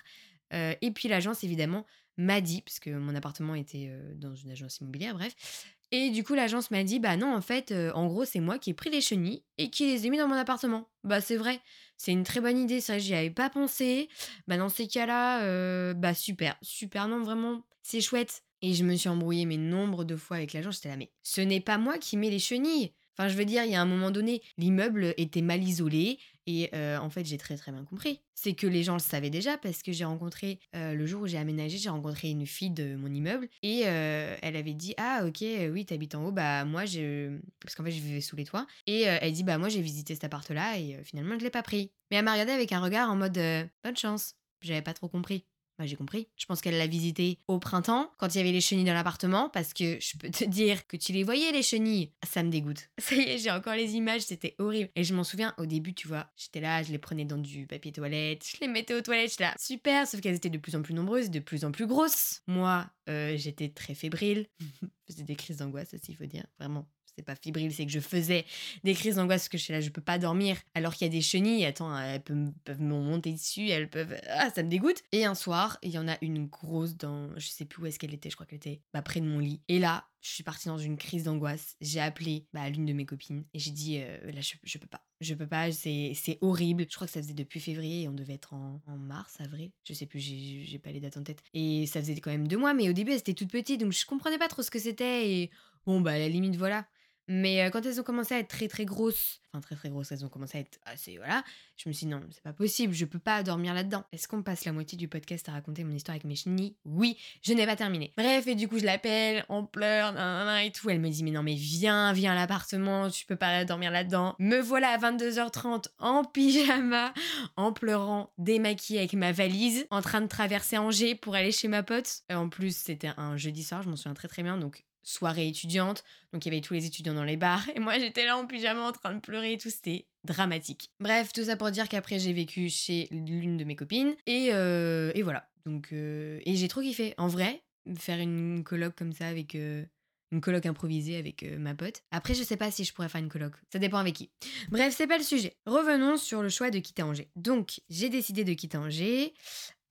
Euh, 0.54 0.74
et 0.82 0.92
puis 0.92 1.10
l'agence, 1.10 1.44
évidemment, 1.44 1.86
m'a 2.18 2.40
dit, 2.42 2.62
parce 2.62 2.80
que 2.80 2.92
mon 2.92 3.16
appartement 3.16 3.56
était 3.56 3.92
dans 4.16 4.36
une 4.36 4.52
agence 4.52 4.78
immobilière, 4.78 5.16
bref. 5.16 5.66
Et 5.92 6.10
du 6.10 6.24
coup, 6.24 6.36
l'agence 6.36 6.72
m'a 6.72 6.84
dit, 6.84 7.00
bah 7.00 7.18
non, 7.18 7.36
en 7.36 7.42
fait, 7.42 7.74
en 7.94 8.08
gros, 8.08 8.26
c'est 8.26 8.40
moi 8.40 8.60
qui 8.60 8.70
ai 8.70 8.74
pris 8.74 8.90
les 8.90 9.02
chenilles 9.02 9.44
et 9.58 9.70
qui 9.70 9.86
les 9.86 10.08
ai 10.08 10.10
mis 10.10 10.18
dans 10.18 10.28
mon 10.28 10.36
appartement. 10.36 10.88
Bah 11.04 11.22
c'est 11.22 11.36
vrai, 11.36 11.60
c'est 11.98 12.12
une 12.12 12.24
très 12.24 12.40
bonne 12.40 12.58
idée, 12.58 12.80
vrai, 12.80 13.00
j'y 13.00 13.14
avais 13.14 13.30
pas 13.30 13.50
pensé. 13.50 14.10
Bah 14.48 14.58
dans 14.58 14.70
ces 14.70 14.88
cas-là, 14.88 15.94
bah 15.94 16.14
super, 16.14 16.58
super, 16.62 17.08
non, 17.08 17.22
vraiment, 17.22 17.62
c'est 17.86 18.02
chouette. 18.02 18.42
Et 18.62 18.74
je 18.74 18.84
me 18.84 18.96
suis 18.96 19.10
embrouillée 19.10 19.46
mais 19.46 19.58
nombre 19.58 20.04
de 20.04 20.16
fois 20.16 20.38
avec 20.38 20.54
l'agent, 20.54 20.72
j'étais 20.72 20.90
là, 20.90 20.98
mais 20.98 21.12
ce 21.22 21.42
n'est 21.42 21.60
pas 21.60 21.78
moi 21.78 21.98
qui 22.00 22.18
mets 22.18 22.32
les 22.32 22.40
chenilles. 22.40 22.94
Enfin, 23.18 23.30
je 23.30 23.38
veux 23.38 23.46
dire, 23.46 23.64
il 23.64 23.72
y 23.72 23.76
a 23.76 23.82
un 23.82 23.86
moment 23.86 24.12
donné, 24.12 24.42
l'immeuble 24.58 25.14
était 25.18 25.42
mal 25.42 25.64
isolé 25.64 26.18
et 26.48 26.70
euh, 26.74 26.98
en 26.98 27.10
fait, 27.10 27.26
j'ai 27.26 27.38
très 27.38 27.56
très 27.56 27.72
bien 27.72 27.84
compris. 27.86 28.22
C'est 28.34 28.54
que 28.54 28.68
les 28.68 28.84
gens 28.84 28.94
le 28.94 29.00
savaient 29.00 29.30
déjà 29.30 29.58
parce 29.58 29.84
que 29.84 29.92
j'ai 29.92 30.04
rencontré, 30.04 30.60
euh, 30.76 30.94
le 30.94 31.06
jour 31.06 31.22
où 31.22 31.28
j'ai 31.28 31.38
aménagé, 31.38 31.78
j'ai 31.78 31.90
rencontré 31.90 32.30
une 32.30 32.46
fille 32.46 32.72
de 32.72 32.96
mon 32.96 33.08
immeuble 33.08 33.48
et 33.62 33.84
euh, 33.86 34.36
elle 34.42 34.56
avait 34.56 34.74
dit 34.74 34.96
Ah, 34.98 35.24
ok, 35.26 35.46
oui, 35.72 35.86
t'habites 35.86 36.16
en 36.16 36.26
haut, 36.26 36.32
bah 36.32 36.66
moi, 36.66 36.86
je. 36.86 37.38
Parce 37.62 37.76
qu'en 37.76 37.84
fait, 37.84 37.92
je 37.92 38.02
vivais 38.02 38.22
sous 38.22 38.36
les 38.36 38.46
toits. 38.46 38.68
Et 38.86 39.02
elle 39.02 39.32
dit 39.32 39.44
Bah 39.44 39.58
moi, 39.58 39.70
j'ai 39.70 39.82
visité 39.82 40.14
cet 40.14 40.26
appart-là 40.26 40.78
et 40.78 41.02
finalement, 41.04 41.38
je 41.40 41.44
l'ai 41.44 41.52
pas 41.52 41.64
pris. 41.64 41.92
Mais 42.12 42.18
elle 42.18 42.26
m'a 42.26 42.34
regardé 42.34 42.52
avec 42.52 42.72
un 42.74 42.82
regard 42.82 43.10
en 43.10 43.16
mode 43.16 43.40
Bonne 43.84 43.98
chance. 43.98 44.36
J'avais 44.62 44.82
pas 44.82 44.94
trop 44.94 45.08
compris. 45.08 45.46
Bah, 45.78 45.86
j'ai 45.86 45.98
compris. 45.98 46.28
Je 46.38 46.46
pense 46.46 46.62
qu'elle 46.62 46.78
l'a 46.78 46.88
visité 46.88 47.40
au 47.48 47.60
printemps, 47.60 48.12
quand 48.18 48.34
il 48.34 48.38
y 48.38 48.42
avait 48.42 48.54
les 48.54 48.62
chenilles 48.62 48.86
dans 48.86 48.94
l'appartement, 48.94 49.50
parce 49.50 49.74
que 49.74 50.00
je 50.00 50.18
peux 50.18 50.30
te 50.30 50.46
dire 50.46 50.88
que 50.88 50.96
tu 50.96 51.12
les 51.12 51.24
voyais, 51.24 51.52
les 51.52 51.64
chenilles. 51.64 52.12
Ça 52.26 52.44
me 52.44 52.50
dégoûte. 52.50 52.90
Ça 52.98 53.16
y 53.16 53.22
est, 53.22 53.38
j'ai 53.40 53.52
encore 53.52 53.76
les 53.76 53.96
images, 53.96 54.22
c'était 54.22 54.56
horrible. 54.58 54.90
Et 54.96 55.04
je 55.04 55.14
m'en 55.14 55.24
souviens, 55.24 55.54
au 55.58 55.66
début, 55.66 55.94
tu 55.94 56.08
vois, 56.08 56.28
j'étais 56.38 56.62
là, 56.62 56.82
je 56.82 56.92
les 56.92 56.98
prenais 56.98 57.26
dans 57.26 57.38
du 57.38 57.68
papier 57.68 57.92
toilette, 57.92 58.48
je 58.48 58.58
les 58.62 58.68
mettais 58.68 58.94
aux 58.94 59.02
toilettes, 59.02 59.32
j'étais 59.32 59.44
là, 59.44 59.56
super, 59.60 60.08
sauf 60.08 60.22
qu'elles 60.22 60.36
étaient 60.36 60.50
de 60.50 60.58
plus 60.58 60.76
en 60.76 60.82
plus 60.82 60.94
nombreuses, 60.94 61.30
de 61.30 61.40
plus 61.40 61.66
en 61.66 61.72
plus 61.72 61.88
grosses. 61.88 62.42
Moi, 62.48 62.90
euh, 63.10 63.36
j'étais 63.36 63.70
très 63.70 63.96
fébrile. 63.96 64.48
faisais 65.08 65.24
des 65.24 65.36
crises 65.36 65.58
d'angoisse 65.58 65.94
aussi, 65.94 66.12
il 66.12 66.16
faut 66.16 66.26
dire, 66.26 66.46
vraiment 66.60 66.88
c'est 67.16 67.24
pas 67.24 67.36
fébrile, 67.36 67.74
c'est 67.74 67.86
que 67.86 67.92
je 67.92 68.00
faisais 68.00 68.46
des 68.84 68.94
crises 68.94 69.16
d'angoisse 69.16 69.44
parce 69.44 69.50
que 69.50 69.58
je 69.58 69.64
suis 69.64 69.74
là, 69.74 69.82
je 69.82 69.90
peux 69.90 70.02
pas 70.02 70.18
dormir 70.18 70.58
alors 70.74 70.94
qu'il 70.94 71.06
y 71.06 71.10
a 71.10 71.12
des 71.12 71.22
chenilles. 71.22 71.66
Attends, 71.66 71.98
elles 71.98 72.22
peuvent, 72.22 72.52
peuvent 72.64 72.82
me 72.82 72.94
monter 72.94 73.32
dessus, 73.32 73.70
elles 73.70 73.90
peuvent. 73.90 74.16
Ah, 74.30 74.50
ça 74.54 74.64
me 74.64 74.70
dégoûte. 74.70 75.04
Et 75.12 75.26
un 75.26 75.36
soir, 75.36 75.78
il 75.82 75.92
y 75.92 75.98
en 75.98 76.08
a 76.08 76.18
une 76.22 76.48
grosse 76.48 76.96
dans. 76.96 77.30
Je 77.38 77.48
sais 77.48 77.66
plus 77.66 77.84
où 77.84 77.86
est-ce 77.86 78.00
qu'elle 78.00 78.14
était, 78.14 78.30
je 78.30 78.36
crois 78.36 78.46
qu'elle 78.46 78.58
était 78.58 78.82
bah, 78.94 79.02
près 79.02 79.22
de 79.22 79.26
mon 79.26 79.40
lit. 79.40 79.62
Et 79.68 79.80
là, 79.80 80.06
je 80.22 80.30
suis 80.30 80.44
partie 80.44 80.68
dans 80.68 80.80
une 80.80 80.98
crise 80.98 81.26
d'angoisse. 81.26 81.76
J'ai 81.82 82.00
appelé 82.00 82.48
bah, 82.52 82.68
l'une 82.70 82.86
de 82.86 82.94
mes 82.94 83.06
copines 83.06 83.46
et 83.54 83.60
j'ai 83.60 83.72
dit 83.72 84.00
euh, 84.00 84.32
là, 84.32 84.42
je, 84.42 84.56
je, 84.64 84.78
peux 84.78 84.88
pas. 84.88 85.06
Je 85.22 85.36
peux 85.36 85.48
pas, 85.48 85.72
c'est 85.72 86.38
horrible. 86.42 86.86
Je 86.90 86.96
crois 86.96 87.08
que 87.08 87.14
ça 87.14 87.22
faisait 87.22 87.34
depuis 87.34 87.60
février 87.60 88.04
et 88.04 88.08
on 88.08 88.14
devait 88.14 88.34
être 88.34 88.54
en, 88.54 88.82
en 88.88 88.98
mars, 88.98 89.40
avril. 89.40 89.72
Je 89.88 89.94
sais 89.94 90.08
plus, 90.08 90.20
j'ai 90.20 90.80
pas 90.80 90.92
les 90.92 91.00
dates 91.00 91.18
en 91.18 91.24
tête. 91.24 91.44
Et 91.54 91.86
ça 91.86 92.02
faisait 92.02 92.16
quand 92.20 92.32
même 92.32 92.48
deux 92.48 92.58
mois, 92.58 92.74
mais 92.74 92.90
au 92.90 92.94
début, 92.94 93.12
elle 93.12 93.20
était 93.20 93.34
toute 93.34 93.52
petite 93.52 93.76
donc 93.80 93.92
je 93.92 94.06
comprenais 94.06 94.38
pas 94.38 94.48
trop 94.48 94.62
ce 94.62 94.72
que 94.72 94.80
c'était. 94.80 95.30
Et 95.30 95.52
bon, 95.86 96.02
bah, 96.02 96.12
à 96.12 96.20
la 96.20 96.30
limite, 96.30 96.56
voilà. 96.56 96.88
Mais 97.28 97.70
quand 97.72 97.86
elles 97.86 98.00
ont 98.00 98.04
commencé 98.04 98.36
à 98.36 98.40
être 98.40 98.48
très 98.48 98.68
très 98.68 98.86
grosses, 98.86 99.42
enfin 99.50 99.62
très 99.62 99.76
très 99.76 99.90
grosses, 99.90 100.12
elles 100.12 100.24
ont 100.24 100.30
commencé 100.30 100.58
à 100.58 100.62
être 100.62 100.80
assez, 100.86 101.18
voilà, 101.18 101.44
je 101.78 101.90
me 101.90 101.94
suis 101.94 102.06
dit 102.06 102.12
non, 102.12 102.22
c'est 102.30 102.44
pas 102.44 102.54
possible, 102.54 102.94
je 102.94 103.06
peux 103.06 103.20
pas 103.20 103.42
dormir 103.42 103.74
là-dedans. 103.74 104.04
Est-ce 104.12 104.28
qu'on 104.28 104.44
passe 104.44 104.66
la 104.66 104.72
moitié 104.72 104.98
du 104.98 105.08
podcast 105.08 105.50
à 105.50 105.54
raconter 105.54 105.84
mon 105.84 105.94
histoire 105.96 106.14
avec 106.14 106.26
mes 106.26 106.36
chenilles? 106.36 106.76
Oui, 106.86 107.18
je 107.42 107.54
n'ai 107.54 107.66
pas 107.66 107.76
terminé. 107.76 108.14
Bref, 108.18 108.48
et 108.48 108.56
du 108.56 108.68
coup 108.68 108.78
je 108.78 108.86
l'appelle, 108.86 109.46
on 109.50 109.66
pleure, 109.66 110.14
et 110.60 110.72
tout. 110.72 110.90
Elle 110.90 111.00
me 111.00 111.10
dit 111.10 111.24
mais 111.24 111.32
non 111.32 111.44
mais 111.44 111.56
viens, 111.56 112.14
viens 112.14 112.34
à 112.34 112.36
l'appartement, 112.36 113.10
tu 113.10 113.26
peux 113.26 113.36
pas 113.36 113.66
dormir 113.66 113.92
là-dedans. 113.92 114.36
Me 114.40 114.60
voilà 114.60 114.90
à 114.90 114.98
22h30 114.98 115.86
en 116.00 116.24
pyjama, 116.24 117.14
en 117.56 117.74
pleurant, 117.74 118.32
démaquillée 118.38 119.00
avec 119.00 119.14
ma 119.14 119.32
valise, 119.32 119.88
en 119.90 120.02
train 120.02 120.22
de 120.22 120.28
traverser 120.28 120.78
Angers 120.78 121.16
pour 121.16 121.36
aller 121.36 121.52
chez 121.52 121.68
ma 121.68 121.84
pote. 121.84 122.22
en 122.30 122.50
plus 122.50 122.76
c'était 122.76 123.12
un 123.18 123.38
jeudi 123.38 123.64
soir, 123.64 123.82
je 123.82 123.90
m'en 123.90 123.96
souviens 123.96 124.14
très 124.14 124.28
très 124.28 124.44
bien, 124.44 124.58
donc 124.58 124.86
soirée 125.06 125.48
étudiante. 125.48 126.04
Donc 126.34 126.46
il 126.46 126.50
y 126.50 126.52
avait 126.52 126.62
tous 126.62 126.74
les 126.74 126.86
étudiants 126.86 127.14
dans 127.14 127.24
les 127.24 127.38
bars. 127.38 127.66
Et 127.76 127.80
moi 127.80 127.98
j'étais 127.98 128.26
là 128.26 128.36
en 128.36 128.46
pyjama 128.46 128.82
en 128.82 128.92
train 128.92 129.14
de 129.14 129.22
pleurer 129.22 129.54
et 129.54 129.58
tout. 129.58 129.70
C'était 129.70 130.08
dramatique. 130.26 130.92
Bref, 131.00 131.32
tout 131.32 131.46
ça 131.46 131.56
pour 131.56 131.72
dire 131.72 131.88
qu'après 131.88 132.20
j'ai 132.20 132.34
vécu 132.34 132.70
chez 132.70 133.08
l'une 133.12 133.56
de 133.56 133.64
mes 133.64 133.76
copines. 133.76 134.16
Et, 134.26 134.50
euh, 134.52 135.12
et 135.16 135.22
voilà. 135.22 135.48
Donc, 135.66 135.90
euh, 135.94 136.40
et 136.46 136.56
j'ai 136.56 136.68
trop 136.68 136.82
kiffé. 136.82 137.14
En 137.18 137.28
vrai, 137.28 137.64
faire 137.98 138.20
une 138.20 138.64
colloque 138.64 138.96
comme 138.96 139.14
ça 139.14 139.28
avec. 139.28 139.56
Euh, 139.56 139.86
une 140.32 140.42
colloque 140.42 140.66
improvisée 140.66 141.18
avec 141.18 141.44
ma 141.60 141.76
pote. 141.76 142.02
Après, 142.12 142.34
je 142.34 142.44
sais 142.44 142.58
pas 142.58 142.70
si 142.70 142.84
je 142.84 142.94
pourrais 142.94 143.08
faire 143.08 143.22
une 143.22 143.30
colloque. 143.30 143.54
Ça 143.72 143.80
dépend 143.80 144.00
avec 144.00 144.16
qui. 144.16 144.32
Bref, 144.70 144.94
c'est 144.98 145.08
pas 145.08 145.20
le 145.20 145.24
sujet. 145.24 145.56
Revenons 145.66 146.18
sur 146.18 146.42
le 146.42 146.50
choix 146.50 146.72
de 146.72 146.80
quitter 146.80 147.04
Angers. 147.04 147.30
Donc, 147.36 147.80
j'ai 147.90 148.10
décidé 148.10 148.44
de 148.44 148.52
quitter 148.54 148.76
Angers. 148.76 149.34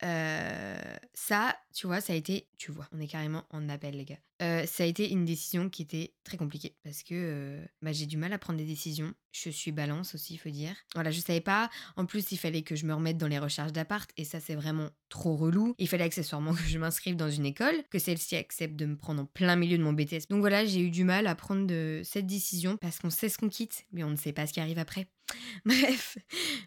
Ça, 0.01 1.57
tu 1.73 1.87
vois, 1.87 2.01
ça 2.01 2.13
a 2.13 2.15
été. 2.15 2.47
Tu 2.57 2.71
vois, 2.71 2.87
on 2.91 2.99
est 2.99 3.07
carrément 3.07 3.43
en 3.51 3.69
appel, 3.69 3.95
les 3.97 4.05
gars 4.05 4.19
ça 4.39 4.83
a 4.83 4.85
été 4.85 5.09
une 5.11 5.25
décision 5.25 5.69
qui 5.69 5.81
était 5.81 6.13
très 6.23 6.37
compliquée 6.37 6.75
parce 6.83 7.03
que 7.03 7.59
bah, 7.81 7.91
j'ai 7.93 8.05
du 8.05 8.17
mal 8.17 8.33
à 8.33 8.37
prendre 8.37 8.59
des 8.59 8.65
décisions. 8.65 9.13
Je 9.31 9.49
suis 9.49 9.71
balance 9.71 10.15
aussi, 10.15 10.33
il 10.35 10.37
faut 10.37 10.49
dire. 10.49 10.75
Voilà, 10.93 11.11
je 11.11 11.19
savais 11.19 11.41
pas. 11.41 11.69
En 11.97 12.05
plus, 12.05 12.31
il 12.31 12.37
fallait 12.37 12.61
que 12.61 12.75
je 12.75 12.85
me 12.85 12.93
remette 12.93 13.17
dans 13.17 13.27
les 13.27 13.39
recherches 13.39 13.73
d'appart 13.73 14.09
et 14.17 14.23
ça, 14.23 14.39
c'est 14.39 14.55
vraiment 14.55 14.89
trop 15.09 15.35
relou. 15.35 15.75
Il 15.77 15.87
fallait 15.87 16.03
accessoirement 16.03 16.53
que 16.53 16.63
je 16.63 16.77
m'inscrive 16.77 17.15
dans 17.15 17.29
une 17.29 17.45
école, 17.45 17.75
que 17.89 17.99
celle-ci 17.99 18.35
accepte 18.35 18.75
de 18.75 18.85
me 18.85 18.95
prendre 18.95 19.23
en 19.23 19.25
plein 19.25 19.55
milieu 19.55 19.77
de 19.77 19.83
mon 19.83 19.93
BTS. 19.93 20.27
Donc 20.29 20.39
voilà, 20.39 20.65
j'ai 20.65 20.81
eu 20.81 20.89
du 20.89 21.03
mal 21.03 21.27
à 21.27 21.35
prendre 21.35 21.65
de 21.67 22.01
cette 22.03 22.27
décision 22.27 22.77
parce 22.77 22.99
qu'on 22.99 23.09
sait 23.09 23.29
ce 23.29 23.37
qu'on 23.37 23.49
quitte, 23.49 23.85
mais 23.91 24.03
on 24.03 24.09
ne 24.09 24.15
sait 24.15 24.33
pas 24.33 24.47
ce 24.47 24.53
qui 24.53 24.59
arrive 24.59 24.79
après. 24.79 25.07
Bref, 25.65 26.17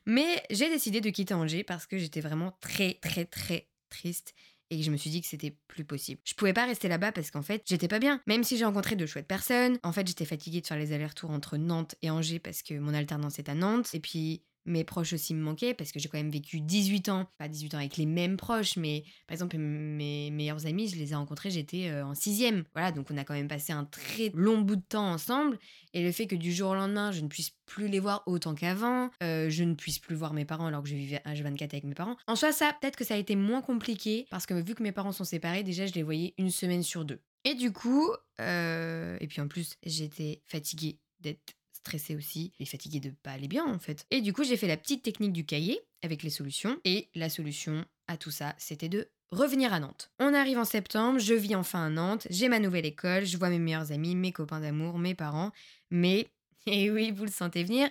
mais 0.06 0.42
j'ai 0.50 0.68
décidé 0.68 1.00
de 1.00 1.10
quitter 1.10 1.34
Angers 1.34 1.64
parce 1.64 1.86
que 1.86 1.98
j'étais 1.98 2.20
vraiment 2.20 2.56
très, 2.60 2.94
très, 2.94 3.24
très 3.24 3.68
triste 3.88 4.34
et 4.70 4.82
je 4.82 4.90
me 4.90 4.96
suis 4.96 5.10
dit 5.10 5.22
que 5.22 5.26
c'était 5.26 5.56
plus 5.66 5.84
possible. 5.84 6.20
Je 6.24 6.34
pouvais 6.34 6.52
pas 6.52 6.66
rester 6.66 6.88
là-bas 6.88 7.12
parce 7.12 7.30
qu'en 7.30 7.42
fait, 7.42 7.62
j'étais 7.66 7.88
pas 7.88 7.98
bien. 7.98 8.20
Même 8.26 8.44
si 8.44 8.58
j'ai 8.58 8.64
rencontré 8.64 8.96
de 8.96 9.06
chouettes 9.06 9.26
personnes, 9.26 9.78
en 9.82 9.92
fait, 9.92 10.06
j'étais 10.06 10.26
fatiguée 10.26 10.60
de 10.60 10.66
faire 10.66 10.76
les 10.76 10.92
allers-retours 10.92 11.30
entre 11.30 11.56
Nantes 11.56 11.94
et 12.02 12.10
Angers 12.10 12.38
parce 12.38 12.62
que 12.62 12.74
mon 12.74 12.92
alternance 12.92 13.38
est 13.38 13.48
à 13.48 13.54
Nantes. 13.54 13.94
Et 13.94 14.00
puis, 14.00 14.42
mes 14.66 14.84
proches 14.84 15.12
aussi 15.12 15.34
me 15.34 15.42
manquaient 15.42 15.74
parce 15.74 15.92
que 15.92 15.98
j'ai 15.98 16.08
quand 16.08 16.18
même 16.18 16.30
vécu 16.30 16.60
18 16.60 17.08
ans, 17.08 17.26
pas 17.38 17.48
18 17.48 17.74
ans 17.74 17.78
avec 17.78 17.96
les 17.96 18.06
mêmes 18.06 18.36
proches, 18.36 18.76
mais 18.76 19.04
par 19.26 19.34
exemple 19.34 19.56
mes 19.58 20.30
meilleurs 20.30 20.66
amis, 20.66 20.88
je 20.88 20.96
les 20.96 21.12
ai 21.12 21.14
rencontrés, 21.14 21.50
j'étais 21.50 21.88
euh, 21.88 22.04
en 22.04 22.14
sixième. 22.14 22.64
Voilà, 22.74 22.92
donc 22.92 23.06
on 23.10 23.16
a 23.16 23.24
quand 23.24 23.34
même 23.34 23.48
passé 23.48 23.72
un 23.72 23.84
très 23.84 24.30
long 24.34 24.58
bout 24.58 24.76
de 24.76 24.82
temps 24.82 25.10
ensemble. 25.10 25.58
Et 25.94 26.02
le 26.02 26.12
fait 26.12 26.26
que 26.26 26.36
du 26.36 26.52
jour 26.52 26.70
au 26.70 26.74
lendemain, 26.74 27.12
je 27.12 27.20
ne 27.20 27.28
puisse 27.28 27.52
plus 27.66 27.88
les 27.88 28.00
voir 28.00 28.22
autant 28.26 28.54
qu'avant, 28.54 29.10
euh, 29.22 29.48
je 29.50 29.64
ne 29.64 29.74
puisse 29.74 29.98
plus 29.98 30.14
voir 30.14 30.32
mes 30.34 30.44
parents 30.44 30.66
alors 30.66 30.82
que 30.82 30.88
je 30.88 30.94
vivais 30.94 31.20
à 31.24 31.34
H24 31.34 31.62
avec 31.64 31.84
mes 31.84 31.94
parents. 31.94 32.16
En 32.26 32.36
soi, 32.36 32.52
ça, 32.52 32.74
peut-être 32.80 32.96
que 32.96 33.04
ça 33.04 33.14
a 33.14 33.18
été 33.18 33.36
moins 33.36 33.62
compliqué 33.62 34.26
parce 34.30 34.46
que 34.46 34.54
vu 34.54 34.74
que 34.74 34.82
mes 34.82 34.92
parents 34.92 35.12
sont 35.12 35.24
séparés, 35.24 35.62
déjà 35.62 35.86
je 35.86 35.94
les 35.94 36.02
voyais 36.02 36.34
une 36.38 36.50
semaine 36.50 36.82
sur 36.82 37.04
deux. 37.04 37.20
Et 37.44 37.54
du 37.54 37.72
coup, 37.72 38.10
euh, 38.40 39.16
et 39.20 39.26
puis 39.26 39.40
en 39.40 39.48
plus, 39.48 39.76
j'étais 39.84 40.42
fatiguée 40.46 40.98
d'être 41.20 41.54
stressée 41.78 42.16
aussi 42.16 42.52
et 42.58 42.66
fatiguée 42.66 43.00
de 43.00 43.10
pas 43.10 43.32
aller 43.32 43.48
bien 43.48 43.66
en 43.66 43.78
fait. 43.78 44.04
Et 44.10 44.20
du 44.20 44.32
coup, 44.32 44.44
j'ai 44.44 44.56
fait 44.56 44.66
la 44.66 44.76
petite 44.76 45.02
technique 45.02 45.32
du 45.32 45.44
cahier 45.44 45.80
avec 46.02 46.22
les 46.22 46.30
solutions. 46.30 46.78
Et 46.84 47.08
la 47.14 47.28
solution 47.28 47.84
à 48.06 48.16
tout 48.16 48.30
ça, 48.30 48.54
c'était 48.58 48.88
de 48.88 49.08
revenir 49.30 49.72
à 49.72 49.80
Nantes. 49.80 50.10
On 50.18 50.34
arrive 50.34 50.58
en 50.58 50.64
septembre, 50.64 51.18
je 51.18 51.34
vis 51.34 51.54
enfin 51.54 51.86
à 51.86 51.90
Nantes, 51.90 52.26
j'ai 52.30 52.48
ma 52.48 52.58
nouvelle 52.58 52.86
école, 52.86 53.24
je 53.24 53.36
vois 53.36 53.50
mes 53.50 53.58
meilleurs 53.58 53.92
amis, 53.92 54.14
mes 54.14 54.32
copains 54.32 54.60
d'amour, 54.60 54.98
mes 54.98 55.14
parents. 55.14 55.52
Mais, 55.90 56.28
et 56.66 56.90
oui, 56.90 57.10
vous 57.10 57.24
le 57.24 57.30
sentez 57.30 57.64
venir, 57.64 57.88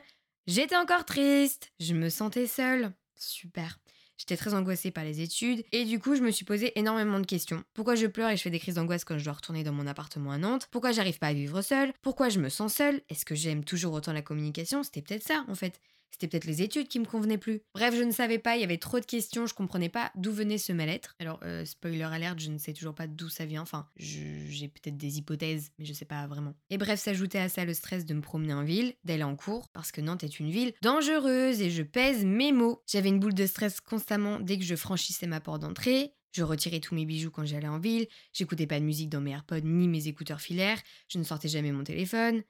j'étais 0.48 0.78
encore 0.78 1.06
triste. 1.06 1.72
Je 1.80 1.94
me 1.94 2.10
sentais 2.10 2.48
seule. 2.48 2.92
Super. 3.16 3.80
J'étais 4.18 4.36
très 4.38 4.54
angoissée 4.54 4.92
par 4.92 5.04
les 5.04 5.22
études 5.22 5.64
et 5.72 5.86
du 5.86 6.00
coup, 6.00 6.16
je 6.16 6.22
me 6.22 6.32
suis 6.32 6.46
posé 6.46 6.78
énormément 6.78 7.20
de 7.20 7.26
questions. 7.26 7.64
Pourquoi 7.74 7.96
je 7.96 8.08
pleure 8.08 8.30
et 8.30 8.38
je 8.38 8.42
fais 8.42 8.50
des 8.50 8.60
crises 8.60 8.76
d'angoisse 8.76 9.04
quand 9.06 9.18
je 9.18 9.24
dois 9.24 9.34
retourner 9.34 9.64
dans 9.64 9.74
mon 9.74 9.88
appartement 9.88 10.32
à 10.32 10.38
Nantes? 10.38 10.68
Pourquoi 10.72 10.92
j'arrive 10.92 11.20
pas 11.20 11.28
à 11.28 11.34
vivre 11.34 11.62
seule? 11.62 11.94
Pourquoi 12.02 12.30
je 12.30 12.40
me 12.40 12.50
sens 12.50 12.74
seule? 12.74 13.02
Est-ce 13.10 13.26
que 13.26 13.36
j'aime 13.36 13.64
toujours 13.64 13.94
autant 13.94 14.14
la 14.14 14.22
communication? 14.24 14.84
C'était 14.84 15.02
peut-être 15.04 15.24
ça 15.24 15.46
en 15.48 15.56
fait. 15.56 15.80
C'était 16.12 16.28
peut-être 16.28 16.46
les 16.46 16.62
études 16.62 16.88
qui 16.88 17.00
me 17.00 17.06
convenaient 17.06 17.38
plus. 17.38 17.62
Bref, 17.74 17.96
je 17.96 18.04
ne 18.04 18.12
savais 18.12 18.40
pas, 18.40 18.56
il 18.56 18.62
y 18.62 18.64
avait 18.64 18.78
trop 18.78 19.00
de 19.00 19.06
questions, 19.06 19.46
je 19.46 19.54
comprenais 19.54 19.90
pas 19.90 20.12
d'où 20.16 20.32
venait 20.32 20.58
ce 20.58 20.74
mal-être. 20.74 21.16
Alors, 21.20 21.40
euh, 21.44 21.66
spoiler 21.66 22.04
alert, 22.04 22.40
je 22.40 22.50
ne 22.50 22.58
sais 22.58 22.74
toujours 22.74 22.96
pas 22.96 23.08
d'où 23.08 23.30
ça 23.30 23.46
vient. 23.46 23.62
Enfin, 23.62 23.88
j'ai 23.98 24.68
peut-être 24.68 24.98
des 24.98 25.18
hypothèses, 25.18 25.72
mais 25.78 25.86
je 25.86 25.94
sais 25.94 26.06
pas 26.06 26.26
vraiment. 26.28 26.56
Et 26.70 26.78
bref, 26.78 27.00
s'ajoutait 27.00 27.40
à 27.40 27.50
ça 27.50 27.66
le 27.66 27.74
stress 27.74 28.06
de 28.06 28.14
me 28.14 28.22
promener 28.22 28.54
en 28.54 28.64
ville, 28.64 28.94
d'aller 29.04 29.24
en 29.24 29.36
cours, 29.36 29.70
parce 29.70 29.92
que 29.92 30.02
Nantes 30.02 30.24
est 30.24 30.40
une 30.40 30.50
ville 30.50 30.74
dangereuse 30.82 31.62
et 31.62 31.70
je 31.70 31.84
pèse 31.84 32.26
mes 32.26 32.52
mots. 32.52 32.82
J'avais 32.88 33.10
une 33.10 33.20
boule 33.20 33.34
de 33.34 33.46
stress 33.46 33.80
constamment 33.82 34.40
dès 34.40 34.58
que 34.58 34.64
je 34.64 34.76
franchissais 34.76 35.28
ma 35.28 35.40
porte 35.40 35.62
d'entrée. 35.62 36.14
Je 36.32 36.44
retirais 36.44 36.80
tous 36.80 36.94
mes 36.94 37.06
bijoux 37.06 37.32
quand 37.32 37.46
j'allais 37.46 37.68
en 37.68 37.80
ville, 37.80 38.06
j'écoutais 38.32 38.68
pas 38.68 38.80
de 38.80 38.86
musique 38.86 39.10
dans 39.10 39.22
mes 39.22 39.32
AirPods 39.32 39.62
ni 39.64 39.88
mes 39.88 40.08
écouteurs 40.08 40.42
filaires, 40.42 40.80
je 41.08 41.18
ne 41.18 41.24
sortais 41.24 41.48
jamais 41.48 41.72
mon 41.72 41.84
téléphone. 41.84 42.44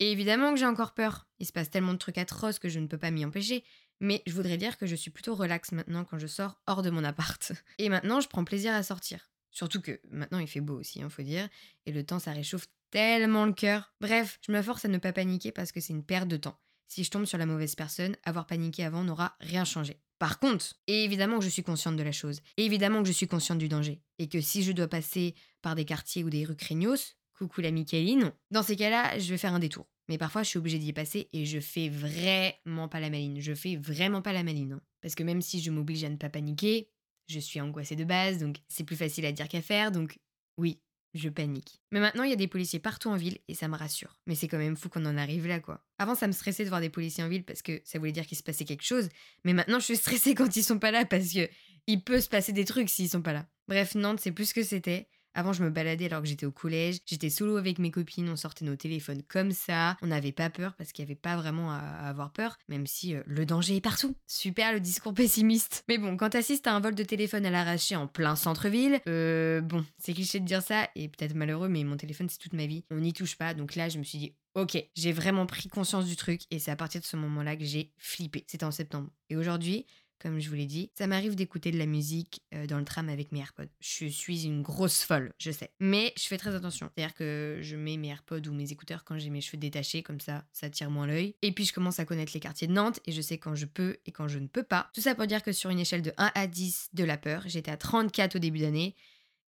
Et 0.00 0.12
évidemment 0.12 0.52
que 0.52 0.58
j'ai 0.58 0.66
encore 0.66 0.94
peur. 0.94 1.26
Il 1.38 1.46
se 1.46 1.52
passe 1.52 1.70
tellement 1.70 1.92
de 1.92 1.98
trucs 1.98 2.18
atroces 2.18 2.58
que 2.58 2.68
je 2.68 2.80
ne 2.80 2.86
peux 2.86 2.98
pas 2.98 3.10
m'y 3.10 3.24
empêcher. 3.24 3.64
Mais 4.00 4.22
je 4.26 4.32
voudrais 4.32 4.56
dire 4.56 4.76
que 4.76 4.86
je 4.86 4.96
suis 4.96 5.10
plutôt 5.10 5.34
relax 5.34 5.72
maintenant 5.72 6.04
quand 6.04 6.18
je 6.18 6.26
sors 6.26 6.60
hors 6.66 6.82
de 6.82 6.90
mon 6.90 7.04
appart. 7.04 7.52
Et 7.78 7.88
maintenant, 7.88 8.20
je 8.20 8.28
prends 8.28 8.44
plaisir 8.44 8.74
à 8.74 8.82
sortir. 8.82 9.30
Surtout 9.50 9.80
que 9.80 10.00
maintenant 10.10 10.40
il 10.40 10.48
fait 10.48 10.60
beau 10.60 10.80
aussi, 10.80 11.00
hein, 11.00 11.08
faut 11.08 11.22
dire. 11.22 11.48
Et 11.86 11.92
le 11.92 12.04
temps, 12.04 12.18
ça 12.18 12.32
réchauffe 12.32 12.66
tellement 12.90 13.46
le 13.46 13.52
cœur. 13.52 13.92
Bref, 14.00 14.38
je 14.44 14.52
me 14.52 14.62
force 14.62 14.84
à 14.84 14.88
ne 14.88 14.98
pas 14.98 15.12
paniquer 15.12 15.52
parce 15.52 15.70
que 15.70 15.80
c'est 15.80 15.92
une 15.92 16.04
perte 16.04 16.28
de 16.28 16.36
temps. 16.36 16.58
Si 16.88 17.04
je 17.04 17.10
tombe 17.10 17.24
sur 17.24 17.38
la 17.38 17.46
mauvaise 17.46 17.74
personne, 17.74 18.16
avoir 18.24 18.46
paniqué 18.46 18.84
avant 18.84 19.04
n'aura 19.04 19.36
rien 19.40 19.64
changé. 19.64 20.00
Par 20.18 20.38
contre, 20.38 20.74
évidemment 20.86 21.38
que 21.38 21.44
je 21.44 21.50
suis 21.50 21.62
consciente 21.62 21.96
de 21.96 22.02
la 22.02 22.12
chose, 22.12 22.40
évidemment 22.56 23.02
que 23.02 23.08
je 23.08 23.12
suis 23.12 23.26
consciente 23.26 23.58
du 23.58 23.68
danger, 23.68 24.00
et 24.18 24.28
que 24.28 24.40
si 24.40 24.62
je 24.62 24.72
dois 24.72 24.86
passer 24.86 25.34
par 25.60 25.74
des 25.74 25.84
quartiers 25.84 26.24
ou 26.24 26.30
des 26.30 26.44
rues 26.44 26.56
craignos, 26.56 27.16
coucou 27.36 27.60
la 27.60 27.70
Michaeline. 27.70 28.32
Dans 28.50 28.62
ces 28.62 28.76
cas-là, 28.76 29.18
je 29.18 29.30
vais 29.30 29.38
faire 29.38 29.54
un 29.54 29.58
détour. 29.58 29.86
Mais 30.08 30.18
parfois, 30.18 30.42
je 30.42 30.50
suis 30.50 30.58
obligée 30.58 30.78
d'y 30.78 30.92
passer 30.92 31.28
et 31.32 31.46
je 31.46 31.60
fais 31.60 31.88
vraiment 31.88 32.88
pas 32.88 33.00
la 33.00 33.10
maline. 33.10 33.40
Je 33.40 33.54
fais 33.54 33.76
vraiment 33.76 34.22
pas 34.22 34.32
la 34.32 34.42
maline. 34.42 34.72
Hein. 34.72 34.82
Parce 35.00 35.14
que 35.14 35.22
même 35.22 35.42
si 35.42 35.60
je 35.60 35.70
m'oblige 35.70 36.04
à 36.04 36.08
ne 36.08 36.16
pas 36.16 36.28
paniquer, 36.28 36.90
je 37.26 37.38
suis 37.38 37.60
angoissée 37.60 37.96
de 37.96 38.04
base, 38.04 38.38
donc 38.38 38.58
c'est 38.68 38.84
plus 38.84 38.96
facile 38.96 39.24
à 39.24 39.32
dire 39.32 39.48
qu'à 39.48 39.62
faire, 39.62 39.92
donc 39.92 40.18
oui, 40.58 40.80
je 41.14 41.28
panique. 41.28 41.80
Mais 41.90 42.00
maintenant, 42.00 42.24
il 42.24 42.30
y 42.30 42.34
a 42.34 42.36
des 42.36 42.48
policiers 42.48 42.80
partout 42.80 43.08
en 43.08 43.16
ville 43.16 43.38
et 43.48 43.54
ça 43.54 43.68
me 43.68 43.76
rassure. 43.76 44.18
Mais 44.26 44.34
c'est 44.34 44.48
quand 44.48 44.58
même 44.58 44.76
fou 44.76 44.88
qu'on 44.88 45.06
en 45.06 45.16
arrive 45.16 45.46
là, 45.46 45.60
quoi. 45.60 45.82
Avant, 45.98 46.14
ça 46.14 46.26
me 46.26 46.32
stressait 46.32 46.64
de 46.64 46.68
voir 46.68 46.80
des 46.80 46.90
policiers 46.90 47.24
en 47.24 47.28
ville 47.28 47.44
parce 47.44 47.62
que 47.62 47.80
ça 47.84 47.98
voulait 47.98 48.12
dire 48.12 48.26
qu'il 48.26 48.36
se 48.36 48.42
passait 48.42 48.64
quelque 48.64 48.84
chose. 48.84 49.08
Mais 49.44 49.52
maintenant, 49.52 49.78
je 49.78 49.84
suis 49.84 49.96
stressée 49.96 50.34
quand 50.34 50.54
ils 50.56 50.64
sont 50.64 50.78
pas 50.78 50.90
là 50.90 51.04
parce 51.04 51.32
que 51.32 51.48
il 51.86 52.02
peut 52.02 52.20
se 52.20 52.28
passer 52.28 52.52
des 52.52 52.64
trucs 52.64 52.90
s'ils 52.90 53.08
sont 53.08 53.22
pas 53.22 53.32
là. 53.32 53.46
Bref, 53.68 53.94
Nantes, 53.94 54.20
c'est 54.20 54.32
plus 54.32 54.46
ce 54.46 54.54
que 54.54 54.62
c'était. 54.62 55.08
Avant, 55.34 55.52
je 55.52 55.64
me 55.64 55.70
baladais 55.70 56.06
alors 56.06 56.22
que 56.22 56.28
j'étais 56.28 56.46
au 56.46 56.52
collège. 56.52 56.98
J'étais 57.06 57.30
solo 57.30 57.56
avec 57.56 57.78
mes 57.78 57.90
copines, 57.90 58.28
on 58.28 58.36
sortait 58.36 58.64
nos 58.64 58.76
téléphones 58.76 59.22
comme 59.22 59.50
ça. 59.50 59.96
On 60.02 60.06
n'avait 60.06 60.32
pas 60.32 60.48
peur 60.50 60.74
parce 60.76 60.92
qu'il 60.92 61.04
n'y 61.04 61.10
avait 61.10 61.20
pas 61.20 61.36
vraiment 61.36 61.72
à, 61.72 61.78
avoir 61.78 62.32
peur, 62.32 62.56
même 62.68 62.86
si 62.86 63.14
euh, 63.14 63.22
le 63.26 63.44
danger 63.44 63.76
est 63.76 63.80
partout. 63.80 64.14
Super 64.26 64.72
le 64.72 64.80
discours 64.80 65.12
pessimiste. 65.14 65.84
Mais 65.88 65.98
bon, 65.98 66.16
quand 66.16 66.30
t'assistes 66.30 66.66
à 66.66 66.74
un 66.74 66.80
vol 66.80 66.94
de 66.94 67.02
téléphone 67.02 67.46
à 67.46 67.50
l'arraché 67.50 67.96
en 67.96 68.06
plein 68.06 68.36
centre-ville, 68.36 69.00
euh, 69.08 69.60
bon, 69.60 69.84
c'est 69.98 70.14
cliché 70.14 70.40
de 70.40 70.44
dire 70.44 70.62
ça 70.62 70.88
et 70.94 71.08
peut-être 71.08 71.34
malheureux, 71.34 71.68
mais 71.68 71.84
mon 71.84 71.96
téléphone 71.96 72.28
c'est 72.28 72.38
toute 72.38 72.52
ma 72.52 72.66
vie. 72.66 72.84
On 72.90 72.98
n'y 72.98 73.12
touche 73.12 73.36
pas, 73.36 73.54
donc 73.54 73.74
là 73.74 73.88
je 73.88 73.98
me 73.98 74.04
suis 74.04 74.18
dit, 74.18 74.34
Ok, 74.54 74.78
j'ai 74.94 75.10
vraiment 75.10 75.46
pris 75.46 75.68
conscience 75.68 76.06
du 76.06 76.14
truc 76.14 76.42
et 76.52 76.60
c'est 76.60 76.70
à 76.70 76.76
partir 76.76 77.00
de 77.00 77.06
ce 77.06 77.16
moment-là 77.16 77.56
que 77.56 77.64
j'ai 77.64 77.92
flippé. 77.98 78.44
C'était 78.46 78.64
en 78.64 78.70
septembre. 78.70 79.10
Et 79.28 79.36
aujourd'hui, 79.36 79.84
comme 80.18 80.38
je 80.38 80.48
vous 80.48 80.54
l'ai 80.54 80.66
dit. 80.66 80.90
Ça 80.94 81.06
m'arrive 81.06 81.34
d'écouter 81.34 81.70
de 81.70 81.78
la 81.78 81.86
musique 81.86 82.42
euh, 82.54 82.66
dans 82.66 82.78
le 82.78 82.84
tram 82.84 83.08
avec 83.08 83.32
mes 83.32 83.40
AirPods. 83.40 83.68
Je 83.80 84.06
suis 84.06 84.44
une 84.44 84.62
grosse 84.62 85.02
folle, 85.02 85.32
je 85.38 85.50
sais. 85.50 85.70
Mais 85.80 86.12
je 86.16 86.24
fais 86.24 86.38
très 86.38 86.54
attention. 86.54 86.90
C'est-à-dire 86.94 87.14
que 87.14 87.58
je 87.60 87.76
mets 87.76 87.96
mes 87.96 88.08
AirPods 88.08 88.48
ou 88.48 88.52
mes 88.52 88.72
écouteurs 88.72 89.04
quand 89.04 89.18
j'ai 89.18 89.30
mes 89.30 89.40
cheveux 89.40 89.58
détachés, 89.58 90.02
comme 90.02 90.20
ça, 90.20 90.44
ça 90.52 90.70
tire 90.70 90.90
moins 90.90 91.06
l'œil. 91.06 91.34
Et 91.42 91.52
puis 91.52 91.64
je 91.64 91.72
commence 91.72 92.00
à 92.00 92.04
connaître 92.04 92.32
les 92.34 92.40
quartiers 92.40 92.66
de 92.66 92.72
Nantes 92.72 93.00
et 93.06 93.12
je 93.12 93.20
sais 93.20 93.38
quand 93.38 93.54
je 93.54 93.66
peux 93.66 93.98
et 94.06 94.12
quand 94.12 94.28
je 94.28 94.38
ne 94.38 94.46
peux 94.46 94.62
pas. 94.62 94.90
Tout 94.94 95.00
ça 95.00 95.14
pour 95.14 95.26
dire 95.26 95.42
que 95.42 95.52
sur 95.52 95.70
une 95.70 95.78
échelle 95.78 96.02
de 96.02 96.12
1 96.16 96.32
à 96.34 96.46
10 96.46 96.90
de 96.92 97.04
la 97.04 97.16
peur, 97.16 97.42
j'étais 97.46 97.70
à 97.70 97.76
34 97.76 98.36
au 98.36 98.38
début 98.38 98.60
d'année 98.60 98.94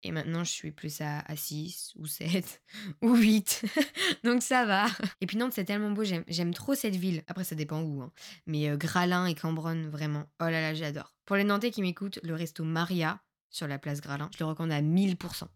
et 0.05 0.13
maintenant, 0.13 0.45
je 0.45 0.51
suis 0.51 0.71
plus 0.71 1.01
à, 1.01 1.25
6 1.35 1.95
ou 1.97 2.07
7 2.07 2.63
ou 3.03 3.15
8. 3.15 3.65
Donc 4.25 4.43
ça 4.43 4.67
va. 4.67 4.87
Et 5.21 5.27
puis 5.27 5.39
Nantes, 5.39 5.55
c'est 5.55 5.65
tellement 5.65 5.91
beau. 5.91 6.05
J'aime 6.05 6.55
trop 6.55 6.75
cette 6.75 6.97
ville. 6.97 7.23
Après, 7.27 7.45
ça 7.45 7.55
dépend 7.55 7.81
où. 7.81 8.03
Hein. 8.03 8.13
Mais 8.47 8.69
euh, 8.69 8.77
Gralin 8.77 9.27
et 9.27 9.35
Cambronne, 9.35 9.89
vraiment. 9.89 10.25
Oh 10.41 10.45
là 10.45 10.61
là, 10.61 10.75
j'adore. 10.75 11.15
Pour 11.25 11.37
les 11.37 11.45
Nantais 11.45 11.71
qui 11.71 11.81
m'écoutent, 11.81 12.21
le 12.23 12.35
resto 12.35 12.65
Maria 12.65 13.21
sur 13.49 13.67
la 13.67 13.79
place 13.79 14.01
Gralin, 14.01 14.31
je 14.33 14.39
le 14.41 14.47
recommande 14.47 14.73
à 14.73 14.83
1000% 14.83 15.49